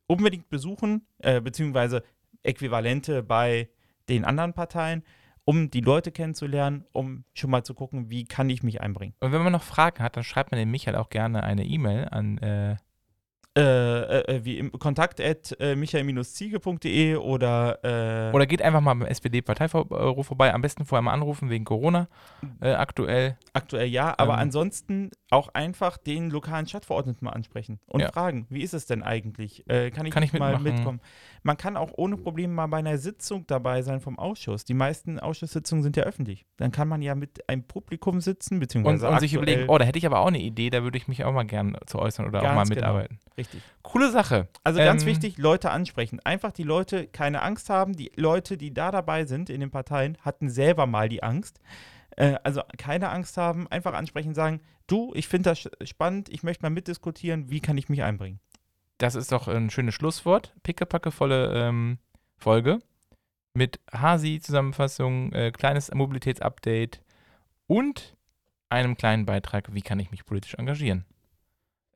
unbedingt 0.08 0.50
besuchen, 0.50 1.06
äh, 1.20 1.42
beziehungsweise 1.42 2.04
Äquivalente 2.44 3.24
bei 3.24 3.70
den 4.08 4.24
anderen 4.24 4.54
Parteien, 4.54 5.04
um 5.46 5.70
die 5.70 5.82
Leute 5.82 6.12
kennenzulernen, 6.12 6.86
um 6.92 7.24
schon 7.34 7.50
mal 7.50 7.64
zu 7.64 7.74
gucken, 7.74 8.10
wie 8.10 8.26
kann 8.26 8.50
ich 8.50 8.64
mich 8.64 8.82
einbringen. 8.82 9.16
Und 9.20 9.32
wenn 9.32 9.44
man 9.44 9.52
noch 9.52 9.64
Fragen 9.64 10.04
hat, 10.04 10.16
dann 10.16 10.24
schreibt 10.24 10.52
man 10.52 10.60
dem 10.60 10.72
Michael 10.72 10.96
auch 10.96 11.10
gerne 11.10 11.44
eine 11.44 11.66
E-Mail 11.66 12.08
an 12.10 12.38
äh, 12.40 12.78
Äh, 13.58 13.62
äh, 13.62 14.44
wie 14.44 14.58
im 14.58 14.70
Kontakt 14.74 15.22
at 15.22 15.56
äh, 15.62 15.78
michael-ziege.de 15.78 17.16
oder, 17.16 17.80
äh, 18.30 18.36
oder 18.36 18.46
geht 18.46 18.62
einfach 18.62 18.82
mal 18.82 18.94
beim 18.96 19.08
SPD-Parteibüro 19.08 20.24
vorbei. 20.24 20.54
Am 20.54 20.62
besten 20.62 20.84
vorher 20.86 21.02
mal 21.02 21.14
anrufen 21.14 21.50
wegen 21.50 21.64
Corona 21.64 22.10
äh, 22.60 22.72
aktuell. 22.74 23.38
aktuell 23.54 23.88
ja, 23.88 24.14
aber 24.18 24.34
Ähm. 24.34 24.40
ansonsten 24.40 25.12
auch 25.32 25.50
einfach 25.54 25.98
den 25.98 26.30
lokalen 26.32 26.68
Stadtverordneten 26.68 27.24
mal 27.26 27.32
ansprechen 27.32 27.80
und 27.88 28.02
Ja. 28.02 28.12
fragen, 28.12 28.46
wie 28.50 28.62
ist 28.62 28.74
es 28.74 28.86
denn 28.88 29.04
eigentlich? 29.04 29.64
Äh, 29.70 29.90
kann 29.92 30.06
ich, 30.06 30.12
Kann 30.14 30.22
nicht 30.24 30.34
ich 30.34 30.40
mal 30.40 30.60
mitkommen? 30.60 31.00
Man 31.44 31.56
kann 31.58 31.78
auch 31.78 31.92
ohne 31.96 32.18
Probleme 32.18 32.54
mal 32.54 32.68
bei 32.68 32.78
einer 32.78 32.98
Sitzung 32.98 33.46
dabei 33.48 33.82
sein 33.84 34.02
vom 34.02 34.20
Ausschuss. 34.20 34.66
Die 34.66 34.74
meisten 34.74 35.18
Ausschusssitzungen 35.20 35.82
sind 35.84 35.96
ja 35.96 36.04
öffentlich. 36.04 36.46
Dann 36.58 36.72
kann 36.72 36.88
man 36.90 37.02
ja 37.02 37.16
mit 37.16 37.48
einem 37.48 37.64
Publikum 37.64 38.20
sitzen, 38.20 38.56
Und, 38.56 38.60
beziehungsweise 38.60 39.08
und 39.08 39.20
sich 39.22 39.32
aktuell- 39.38 39.44
überlegen, 39.54 39.70
oh, 39.70 39.78
da 39.78 39.86
hätte 39.86 39.98
ich 40.00 40.06
aber 40.06 40.20
auch 40.20 40.28
eine 40.28 40.40
Idee, 40.42 40.70
da 40.70 40.84
würde 40.84 40.98
ich 40.98 41.08
mich 41.08 41.24
auch 41.24 41.32
mal 41.34 41.44
gerne 41.46 41.78
zu 41.86 42.00
äußern 42.00 42.28
oder 42.28 42.40
auch 42.40 42.44
mal 42.56 42.64
genau. 42.64 42.76
mitarbeiten. 42.76 43.20
Richtig. 43.38 43.45
Coole 43.82 44.12
Sache. 44.12 44.48
Also 44.64 44.80
ganz 44.80 45.04
Ähm, 45.04 45.08
wichtig, 45.10 45.38
Leute 45.38 45.72
ansprechen. 45.72 46.20
Einfach 46.24 46.52
die 46.52 46.64
Leute 46.64 47.08
keine 47.08 47.42
Angst 47.42 47.70
haben. 47.70 47.96
Die 47.96 48.12
Leute, 48.16 48.58
die 48.58 48.74
da 48.74 48.92
dabei 48.92 49.26
sind 49.26 49.50
in 49.50 49.60
den 49.60 49.72
Parteien, 49.72 50.18
hatten 50.22 50.50
selber 50.50 50.86
mal 50.86 51.10
die 51.10 51.24
Angst. 51.24 51.60
Äh, 52.18 52.36
also 52.44 52.62
keine 52.78 53.10
Angst 53.10 53.38
haben, 53.38 53.68
einfach 53.68 53.94
ansprechen, 53.94 54.34
sagen, 54.34 54.62
du, 54.88 55.12
ich 55.16 55.28
finde 55.28 55.52
das 55.52 55.70
spannend, 55.88 56.30
ich 56.30 56.44
möchte 56.44 56.64
mal 56.64 56.70
mitdiskutieren, 56.70 57.50
wie 57.50 57.60
kann 57.60 57.78
ich 57.78 57.90
mich 57.90 58.04
einbringen? 58.04 58.40
Das 58.98 59.16
ist 59.16 59.32
doch 59.32 59.48
ein 59.48 59.70
schönes 59.70 59.96
Schlusswort. 59.96 60.54
Pickepackevolle 60.64 61.54
ähm, 61.54 61.98
Folge 62.38 62.80
mit 63.54 63.80
Hasi-Zusammenfassung, 63.92 65.32
äh, 65.34 65.52
kleines 65.52 65.94
Mobilitätsupdate 65.94 67.02
und 67.68 68.16
einem 68.70 68.96
kleinen 68.98 69.26
Beitrag, 69.26 69.74
wie 69.74 69.82
kann 69.82 70.00
ich 70.00 70.12
mich 70.12 70.26
politisch 70.26 70.56
engagieren. 70.56 71.06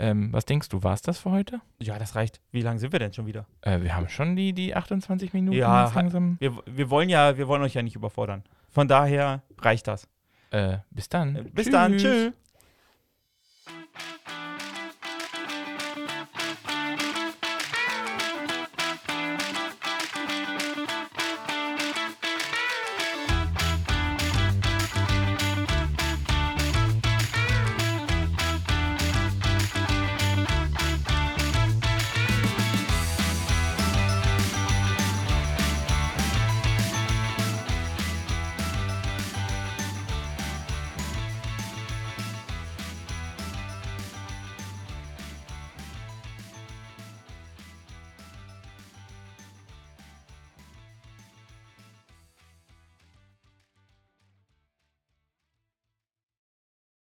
Ähm, 0.02 0.32
was 0.32 0.46
denkst 0.46 0.70
du, 0.70 0.82
war 0.82 0.94
es 0.94 1.02
das 1.02 1.20
für 1.20 1.32
heute? 1.32 1.60
Ja, 1.80 2.00
das 2.00 2.16
reicht. 2.16 2.40
Wie 2.52 2.62
lange 2.62 2.80
sind 2.80 2.94
wir 2.94 3.00
denn 3.00 3.12
schon 3.12 3.26
wieder? 3.26 3.46
Äh, 3.62 3.82
wir 3.82 3.96
haben 3.96 4.08
schon 4.08 4.36
die, 4.38 4.54
die 4.54 4.74
28 4.74 5.34
Minuten 5.34 5.58
Ja, 5.58 5.92
langsam. 5.94 6.38
Wir, 6.40 6.54
wir 6.66 6.90
wollen 6.90 7.10
ja, 7.10 7.38
wir 7.38 7.48
wollen 7.50 7.62
euch 7.62 7.74
ja 7.74 7.82
nicht 7.82 7.98
überfordern. 7.98 8.44
Von 8.70 8.88
daher 8.88 9.44
reicht 9.58 9.88
das. 9.88 10.08
Äh, 10.52 10.78
bis 10.90 11.10
dann. 11.10 11.50
Bis 11.54 11.70
dann, 11.70 11.98
tschüss. 11.98 12.32